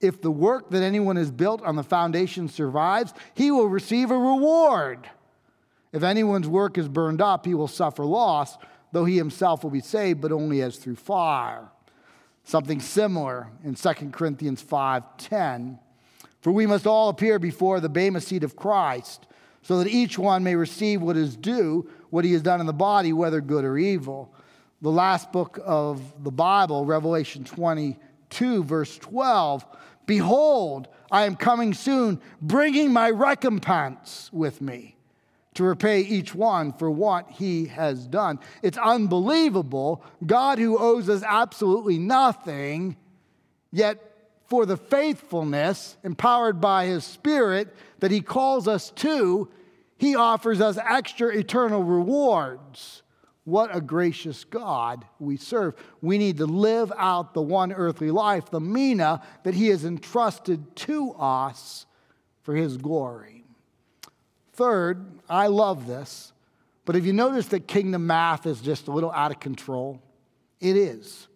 If 0.00 0.22
the 0.22 0.30
work 0.30 0.70
that 0.70 0.82
anyone 0.82 1.16
has 1.16 1.30
built 1.30 1.62
on 1.62 1.76
the 1.76 1.82
foundation 1.82 2.48
survives, 2.48 3.12
he 3.34 3.50
will 3.50 3.68
receive 3.68 4.10
a 4.10 4.18
reward. 4.18 5.08
If 5.92 6.02
anyone's 6.02 6.48
work 6.48 6.78
is 6.78 6.88
burned 6.88 7.20
up, 7.20 7.44
he 7.44 7.54
will 7.54 7.68
suffer 7.68 8.04
loss, 8.04 8.56
though 8.92 9.04
he 9.04 9.16
himself 9.16 9.62
will 9.62 9.70
be 9.70 9.80
saved, 9.80 10.20
but 10.20 10.32
only 10.32 10.62
as 10.62 10.76
through 10.76 10.96
fire. 10.96 11.68
Something 12.44 12.80
similar 12.80 13.48
in 13.62 13.74
2 13.74 14.12
Corinthians 14.12 14.62
5:10. 14.62 15.78
For 16.40 16.52
we 16.52 16.66
must 16.66 16.86
all 16.86 17.10
appear 17.10 17.38
before 17.38 17.80
the 17.80 17.90
bema 17.90 18.20
seat 18.20 18.42
of 18.42 18.56
Christ, 18.56 19.26
so 19.62 19.78
that 19.78 19.88
each 19.88 20.18
one 20.18 20.42
may 20.42 20.56
receive 20.56 21.02
what 21.02 21.18
is 21.18 21.36
due, 21.36 21.86
what 22.08 22.24
he 22.24 22.32
has 22.32 22.40
done 22.40 22.60
in 22.60 22.66
the 22.66 22.72
body, 22.72 23.12
whether 23.12 23.42
good 23.42 23.64
or 23.64 23.76
evil. 23.76 24.32
The 24.80 24.90
last 24.90 25.32
book 25.32 25.58
of 25.62 26.00
the 26.24 26.30
Bible, 26.30 26.86
Revelation 26.86 27.44
22, 27.44 28.64
verse 28.64 28.96
12. 28.96 29.66
Behold, 30.10 30.88
I 31.12 31.24
am 31.26 31.36
coming 31.36 31.72
soon, 31.72 32.20
bringing 32.42 32.92
my 32.92 33.10
recompense 33.10 34.28
with 34.32 34.60
me 34.60 34.96
to 35.54 35.62
repay 35.62 36.00
each 36.00 36.34
one 36.34 36.72
for 36.72 36.90
what 36.90 37.30
he 37.30 37.66
has 37.66 38.08
done. 38.08 38.40
It's 38.60 38.76
unbelievable. 38.76 40.02
God, 40.26 40.58
who 40.58 40.76
owes 40.76 41.08
us 41.08 41.22
absolutely 41.24 42.00
nothing, 42.00 42.96
yet 43.70 44.00
for 44.48 44.66
the 44.66 44.76
faithfulness 44.76 45.96
empowered 46.02 46.60
by 46.60 46.86
his 46.86 47.04
Spirit 47.04 47.72
that 48.00 48.10
he 48.10 48.20
calls 48.20 48.66
us 48.66 48.90
to, 48.96 49.48
he 49.96 50.16
offers 50.16 50.60
us 50.60 50.76
extra 50.76 51.32
eternal 51.36 51.84
rewards. 51.84 53.04
What 53.50 53.74
a 53.74 53.80
gracious 53.80 54.44
God 54.44 55.04
we 55.18 55.36
serve. 55.36 55.74
We 56.00 56.18
need 56.18 56.36
to 56.36 56.46
live 56.46 56.92
out 56.96 57.34
the 57.34 57.42
one 57.42 57.72
earthly 57.72 58.12
life, 58.12 58.48
the 58.48 58.60
mina 58.60 59.22
that 59.42 59.54
he 59.54 59.66
has 59.68 59.84
entrusted 59.84 60.76
to 60.76 61.12
us 61.14 61.84
for 62.42 62.54
his 62.54 62.76
glory. 62.76 63.42
Third, 64.52 65.04
I 65.28 65.48
love 65.48 65.88
this, 65.88 66.32
but 66.84 66.94
have 66.94 67.04
you 67.04 67.12
noticed 67.12 67.50
that 67.50 67.66
kingdom 67.66 68.06
math 68.06 68.46
is 68.46 68.60
just 68.60 68.86
a 68.86 68.92
little 68.92 69.10
out 69.10 69.32
of 69.32 69.40
control? 69.40 70.00
It 70.60 70.76
is. 70.76 71.26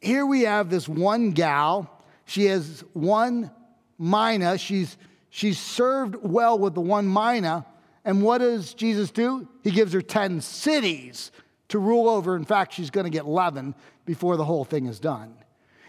Here 0.00 0.24
we 0.24 0.42
have 0.42 0.70
this 0.70 0.88
one 0.88 1.32
gal. 1.32 2.02
She 2.24 2.46
has 2.46 2.82
one 2.94 3.50
mina. 3.98 4.56
She's, 4.56 4.96
she's 5.28 5.58
served 5.58 6.16
well 6.22 6.58
with 6.58 6.74
the 6.74 6.80
one 6.80 7.12
mina. 7.12 7.66
And 8.06 8.22
what 8.22 8.38
does 8.38 8.72
Jesus 8.72 9.10
do? 9.10 9.46
He 9.62 9.70
gives 9.70 9.92
her 9.92 10.00
10 10.00 10.40
cities 10.40 11.30
to 11.68 11.78
rule 11.78 12.08
over. 12.08 12.36
In 12.36 12.44
fact, 12.44 12.72
she's 12.72 12.90
going 12.90 13.04
to 13.04 13.10
get 13.10 13.24
11 13.24 13.74
before 14.04 14.36
the 14.36 14.44
whole 14.44 14.64
thing 14.64 14.86
is 14.86 15.00
done. 15.00 15.34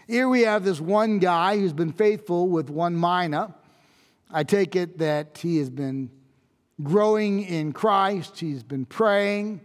Here 0.06 0.28
we 0.28 0.42
have 0.42 0.64
this 0.64 0.80
one 0.80 1.18
guy 1.18 1.56
who's 1.56 1.72
been 1.72 1.92
faithful 1.92 2.48
with 2.48 2.68
one 2.68 2.98
mina. 2.98 3.54
I 4.30 4.44
take 4.44 4.76
it 4.76 4.98
that 4.98 5.38
he 5.38 5.58
has 5.58 5.70
been 5.70 6.10
growing 6.82 7.42
in 7.42 7.72
Christ. 7.72 8.38
He's 8.38 8.62
been 8.62 8.84
praying. 8.84 9.60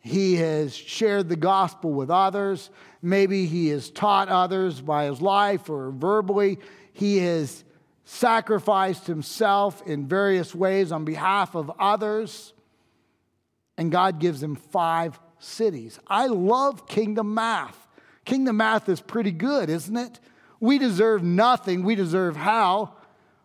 He 0.00 0.36
has 0.36 0.74
shared 0.74 1.30
the 1.30 1.36
gospel 1.36 1.92
with 1.92 2.10
others. 2.10 2.70
Maybe 3.00 3.46
he 3.46 3.68
has 3.68 3.90
taught 3.90 4.28
others 4.28 4.80
by 4.80 5.06
his 5.06 5.22
life 5.22 5.70
or 5.70 5.90
verbally. 5.90 6.58
He 6.92 7.18
has 7.18 7.64
sacrificed 8.04 9.06
himself 9.06 9.82
in 9.86 10.06
various 10.06 10.54
ways 10.54 10.92
on 10.92 11.06
behalf 11.06 11.54
of 11.54 11.72
others. 11.78 12.52
And 13.78 13.90
God 13.90 14.20
gives 14.20 14.42
him 14.42 14.56
five 14.56 15.18
cities. 15.44 15.98
I 16.06 16.26
love 16.26 16.88
kingdom 16.88 17.34
math. 17.34 17.86
Kingdom 18.24 18.56
math 18.56 18.88
is 18.88 19.00
pretty 19.00 19.32
good, 19.32 19.68
isn't 19.68 19.96
it? 19.96 20.18
We 20.60 20.78
deserve 20.78 21.22
nothing, 21.22 21.82
we 21.82 21.94
deserve 21.94 22.36
how. 22.36 22.94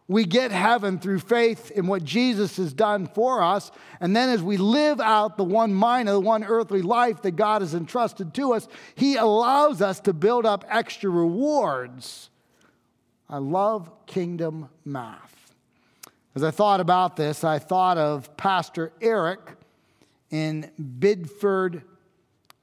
we 0.09 0.25
get 0.25 0.51
heaven 0.51 0.97
through 0.97 1.19
faith 1.19 1.69
in 1.69 1.85
what 1.85 2.03
Jesus 2.03 2.57
has 2.57 2.73
done 2.73 3.05
for 3.05 3.43
us. 3.43 3.71
And 3.99 4.15
then 4.15 4.29
as 4.29 4.41
we 4.41 4.57
live 4.57 4.99
out 4.99 5.37
the 5.37 5.43
one 5.43 5.71
mind, 5.71 6.09
of 6.09 6.15
the 6.15 6.19
one 6.19 6.43
earthly 6.43 6.81
life 6.81 7.21
that 7.21 7.35
God 7.35 7.61
has 7.61 7.75
entrusted 7.75 8.33
to 8.33 8.53
us, 8.53 8.67
He 8.95 9.17
allows 9.17 9.83
us 9.83 9.99
to 10.01 10.13
build 10.13 10.47
up 10.47 10.65
extra 10.67 11.11
rewards. 11.11 12.31
I 13.29 13.37
love 13.37 13.91
kingdom 14.07 14.69
math. 14.83 15.53
As 16.33 16.43
I 16.43 16.49
thought 16.49 16.79
about 16.79 17.15
this, 17.15 17.43
I 17.43 17.59
thought 17.59 17.99
of 17.99 18.35
Pastor 18.35 18.91
Eric 19.01 19.41
in 20.31 20.71
Biddeford, 20.99 21.83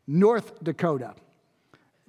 North 0.06 0.62
Dakota. 0.62 1.14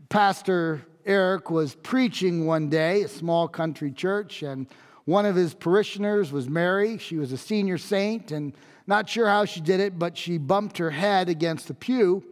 Pastor 0.09 0.85
Eric 1.05 1.49
was 1.49 1.75
preaching 1.75 2.45
one 2.45 2.69
day, 2.69 3.03
a 3.03 3.07
small 3.07 3.47
country 3.47 3.91
church, 3.91 4.43
and 4.43 4.67
one 5.05 5.25
of 5.25 5.35
his 5.35 5.53
parishioners 5.53 6.31
was 6.31 6.49
Mary. 6.49 6.97
She 6.97 7.17
was 7.17 7.31
a 7.31 7.37
senior 7.37 7.77
saint, 7.77 8.31
and 8.31 8.53
not 8.87 9.09
sure 9.09 9.27
how 9.27 9.43
she 9.43 9.59
did 9.59 9.79
it, 9.81 9.99
but 9.99 10.17
she 10.17 10.37
bumped 10.37 10.77
her 10.77 10.91
head 10.91 11.27
against 11.27 11.67
the 11.67 11.73
pew 11.73 12.23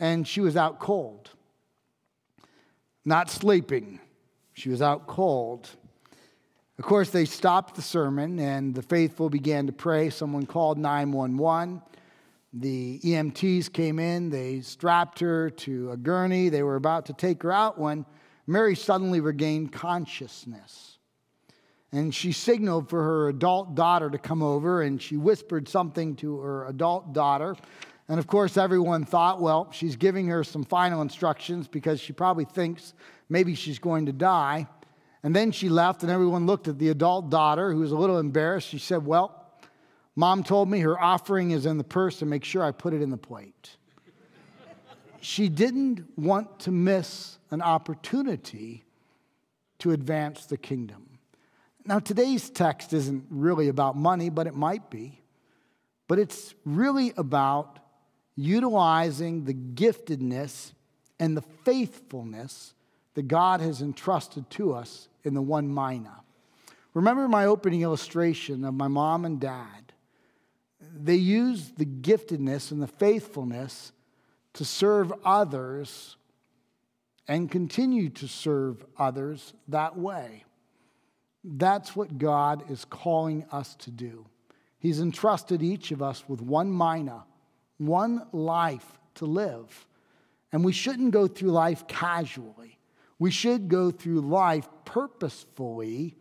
and 0.00 0.26
she 0.26 0.40
was 0.40 0.56
out 0.56 0.80
cold. 0.80 1.30
Not 3.04 3.30
sleeping, 3.30 4.00
she 4.52 4.68
was 4.68 4.82
out 4.82 5.06
cold. 5.06 5.70
Of 6.76 6.84
course, 6.84 7.10
they 7.10 7.24
stopped 7.24 7.76
the 7.76 7.82
sermon 7.82 8.40
and 8.40 8.74
the 8.74 8.82
faithful 8.82 9.30
began 9.30 9.66
to 9.66 9.72
pray. 9.72 10.10
Someone 10.10 10.44
called 10.44 10.76
911. 10.76 11.80
The 12.52 13.00
EMTs 13.00 13.72
came 13.72 13.98
in, 13.98 14.30
they 14.30 14.60
strapped 14.60 15.20
her 15.20 15.48
to 15.50 15.90
a 15.90 15.96
gurney. 15.96 16.50
They 16.50 16.62
were 16.62 16.76
about 16.76 17.06
to 17.06 17.14
take 17.14 17.42
her 17.42 17.52
out 17.52 17.78
when 17.78 18.04
Mary 18.46 18.76
suddenly 18.76 19.20
regained 19.20 19.72
consciousness 19.72 20.92
and 21.92 22.14
she 22.14 22.32
signaled 22.32 22.88
for 22.88 23.02
her 23.02 23.28
adult 23.28 23.74
daughter 23.74 24.08
to 24.08 24.18
come 24.18 24.42
over 24.42 24.82
and 24.82 25.00
she 25.00 25.16
whispered 25.16 25.68
something 25.68 26.16
to 26.16 26.38
her 26.38 26.66
adult 26.66 27.12
daughter. 27.12 27.54
And 28.08 28.18
of 28.18 28.26
course, 28.26 28.56
everyone 28.56 29.04
thought, 29.04 29.40
well, 29.40 29.70
she's 29.72 29.96
giving 29.96 30.26
her 30.28 30.42
some 30.42 30.64
final 30.64 31.02
instructions 31.02 31.68
because 31.68 32.00
she 32.00 32.12
probably 32.12 32.46
thinks 32.46 32.94
maybe 33.28 33.54
she's 33.54 33.78
going 33.78 34.06
to 34.06 34.12
die. 34.12 34.66
And 35.22 35.36
then 35.36 35.52
she 35.52 35.68
left, 35.68 36.02
and 36.02 36.10
everyone 36.10 36.46
looked 36.46 36.66
at 36.66 36.78
the 36.78 36.88
adult 36.88 37.30
daughter 37.30 37.72
who 37.72 37.80
was 37.80 37.92
a 37.92 37.96
little 37.96 38.18
embarrassed. 38.18 38.68
She 38.68 38.78
said, 38.78 39.06
Well, 39.06 39.41
mom 40.16 40.42
told 40.42 40.68
me 40.68 40.80
her 40.80 41.00
offering 41.00 41.50
is 41.50 41.66
in 41.66 41.78
the 41.78 41.84
purse, 41.84 42.20
and 42.20 42.30
make 42.30 42.44
sure 42.44 42.62
I 42.62 42.70
put 42.70 42.94
it 42.94 43.02
in 43.02 43.10
the 43.10 43.16
plate. 43.16 43.76
she 45.20 45.48
didn't 45.48 46.04
want 46.18 46.60
to 46.60 46.70
miss 46.70 47.38
an 47.50 47.62
opportunity 47.62 48.84
to 49.78 49.90
advance 49.90 50.46
the 50.46 50.56
kingdom. 50.56 51.18
Now, 51.84 51.98
today's 51.98 52.48
text 52.48 52.92
isn't 52.92 53.24
really 53.30 53.68
about 53.68 53.96
money, 53.96 54.30
but 54.30 54.46
it 54.46 54.54
might 54.54 54.90
be. 54.90 55.20
But 56.06 56.18
it's 56.18 56.54
really 56.64 57.12
about 57.16 57.78
utilizing 58.36 59.44
the 59.44 59.54
giftedness 59.54 60.72
and 61.18 61.36
the 61.36 61.42
faithfulness 61.64 62.74
that 63.14 63.28
God 63.28 63.60
has 63.60 63.82
entrusted 63.82 64.48
to 64.50 64.72
us 64.72 65.08
in 65.24 65.34
the 65.34 65.42
one 65.42 65.72
mina. 65.72 66.20
Remember 66.94 67.28
my 67.28 67.46
opening 67.46 67.82
illustration 67.82 68.64
of 68.64 68.74
my 68.74 68.88
mom 68.88 69.24
and 69.24 69.40
dad? 69.40 69.81
They 70.94 71.16
used 71.16 71.78
the 71.78 71.86
giftedness 71.86 72.70
and 72.70 72.82
the 72.82 72.86
faithfulness 72.86 73.92
to 74.54 74.64
serve 74.64 75.12
others 75.24 76.16
and 77.26 77.50
continue 77.50 78.10
to 78.10 78.28
serve 78.28 78.84
others 78.98 79.54
that 79.68 79.96
way. 79.96 80.44
That's 81.44 81.96
what 81.96 82.18
God 82.18 82.70
is 82.70 82.84
calling 82.84 83.46
us 83.50 83.74
to 83.76 83.90
do. 83.90 84.26
He's 84.78 85.00
entrusted 85.00 85.62
each 85.62 85.92
of 85.92 86.02
us 86.02 86.24
with 86.28 86.40
one 86.42 86.76
mina, 86.76 87.24
one 87.78 88.26
life 88.32 88.98
to 89.14 89.26
live. 89.26 89.86
And 90.52 90.64
we 90.64 90.72
shouldn't 90.72 91.12
go 91.12 91.26
through 91.26 91.52
life 91.52 91.86
casually. 91.86 92.78
We 93.18 93.30
should 93.30 93.68
go 93.68 93.90
through 93.90 94.20
life 94.20 94.68
purposefully, 94.84 96.16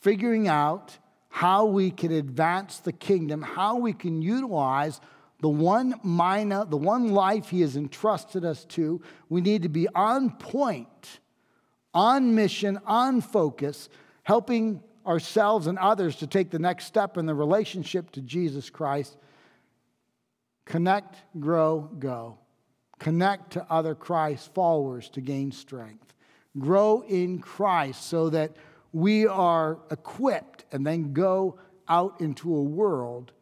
figuring 0.00 0.48
out 0.48 0.96
how 1.30 1.64
we 1.64 1.90
can 1.90 2.12
advance 2.12 2.80
the 2.80 2.92
kingdom, 2.92 3.40
how 3.40 3.76
we 3.76 3.92
can 3.92 4.20
utilize 4.20 5.00
the 5.40 5.48
one 5.48 5.94
mina, 6.04 6.66
the 6.68 6.76
one 6.76 7.12
life 7.12 7.48
He 7.48 7.62
has 7.62 7.76
entrusted 7.76 8.44
us 8.44 8.64
to. 8.66 9.00
We 9.28 9.40
need 9.40 9.62
to 9.62 9.68
be 9.68 9.88
on 9.94 10.32
point, 10.32 11.20
on 11.94 12.34
mission, 12.34 12.78
on 12.84 13.22
focus 13.22 13.88
helping 14.24 14.82
ourselves 15.06 15.66
and 15.66 15.78
others 15.78 16.16
to 16.16 16.26
take 16.26 16.50
the 16.50 16.58
next 16.58 16.84
step 16.84 17.16
in 17.16 17.26
the 17.26 17.34
relationship 17.34 18.10
to 18.12 18.20
Jesus 18.20 18.68
Christ. 18.68 19.16
Connect, 20.66 21.16
grow, 21.40 21.90
go. 21.98 22.38
Connect 22.98 23.52
to 23.52 23.66
other 23.70 23.94
Christ 23.94 24.52
followers 24.52 25.08
to 25.10 25.20
gain 25.20 25.52
strength. 25.52 26.14
Grow 26.58 27.02
in 27.08 27.38
Christ 27.38 28.06
so 28.06 28.28
that 28.30 28.56
we 28.92 29.26
are 29.26 29.78
equipped 29.90 30.64
and 30.72 30.86
then 30.86 31.12
go 31.12 31.58
out 31.88 32.20
into 32.20 32.54
a 32.54 32.62
world 32.62 33.32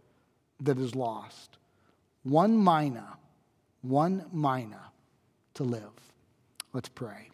that 0.61 0.79
is 0.79 0.95
lost. 0.95 1.59
One 2.23 2.63
mina, 2.63 3.17
one 3.83 4.25
mina 4.33 4.81
to 5.55 5.65
live. 5.65 5.83
Let's 6.73 6.89
pray. 6.89 7.31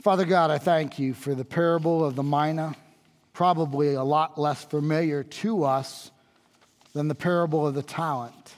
Father 0.00 0.24
God, 0.24 0.50
I 0.50 0.58
thank 0.58 0.98
you 0.98 1.12
for 1.12 1.34
the 1.34 1.44
parable 1.44 2.04
of 2.04 2.16
the 2.16 2.22
mina, 2.22 2.74
probably 3.34 3.94
a 3.94 4.02
lot 4.02 4.38
less 4.38 4.64
familiar 4.64 5.22
to 5.24 5.64
us 5.64 6.10
than 6.94 7.08
the 7.08 7.14
parable 7.14 7.66
of 7.66 7.74
the 7.74 7.82
talent. 7.82 8.54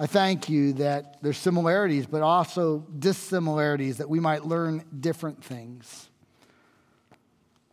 I 0.00 0.06
thank 0.06 0.48
you 0.48 0.74
that 0.74 1.16
there's 1.22 1.38
similarities, 1.38 2.06
but 2.06 2.22
also 2.22 2.86
dissimilarities, 2.96 3.96
that 3.96 4.08
we 4.08 4.20
might 4.20 4.44
learn 4.44 4.84
different 5.00 5.42
things. 5.42 6.08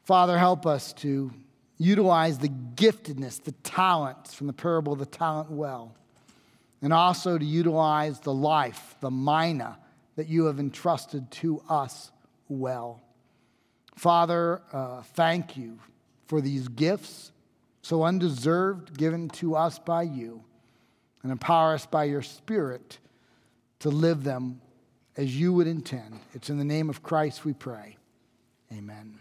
Father, 0.05 0.37
help 0.37 0.65
us 0.65 0.91
to 0.93 1.31
utilize 1.77 2.39
the 2.39 2.49
giftedness, 2.49 3.43
the 3.43 3.51
talents 3.51 4.33
from 4.33 4.47
the 4.47 4.53
parable 4.53 4.93
of 4.93 4.99
the 4.99 5.05
talent 5.05 5.51
well, 5.51 5.95
and 6.81 6.91
also 6.91 7.37
to 7.37 7.45
utilize 7.45 8.19
the 8.21 8.33
life, 8.33 8.95
the 9.01 9.11
mina 9.11 9.77
that 10.15 10.27
you 10.27 10.45
have 10.45 10.59
entrusted 10.59 11.29
to 11.29 11.61
us 11.69 12.11
well. 12.47 13.03
Father, 13.95 14.61
uh, 14.73 15.03
thank 15.13 15.55
you 15.57 15.77
for 16.27 16.41
these 16.41 16.67
gifts, 16.69 17.31
so 17.83 18.03
undeserved, 18.03 18.97
given 18.97 19.29
to 19.29 19.55
us 19.55 19.77
by 19.77 20.01
you, 20.01 20.43
and 21.25 21.31
empower 21.31 21.73
us 21.73 21.87
by 21.87 22.03
your 22.03 22.21
Spirit 22.21 22.99
to 23.79 23.89
live 23.89 24.23
them 24.23 24.61
as 25.17 25.35
you 25.35 25.53
would 25.53 25.65
intend. 25.65 26.19
It's 26.35 26.51
in 26.51 26.59
the 26.59 26.63
name 26.63 26.87
of 26.87 27.01
Christ 27.01 27.43
we 27.43 27.53
pray. 27.53 27.97
Amen. 28.71 29.17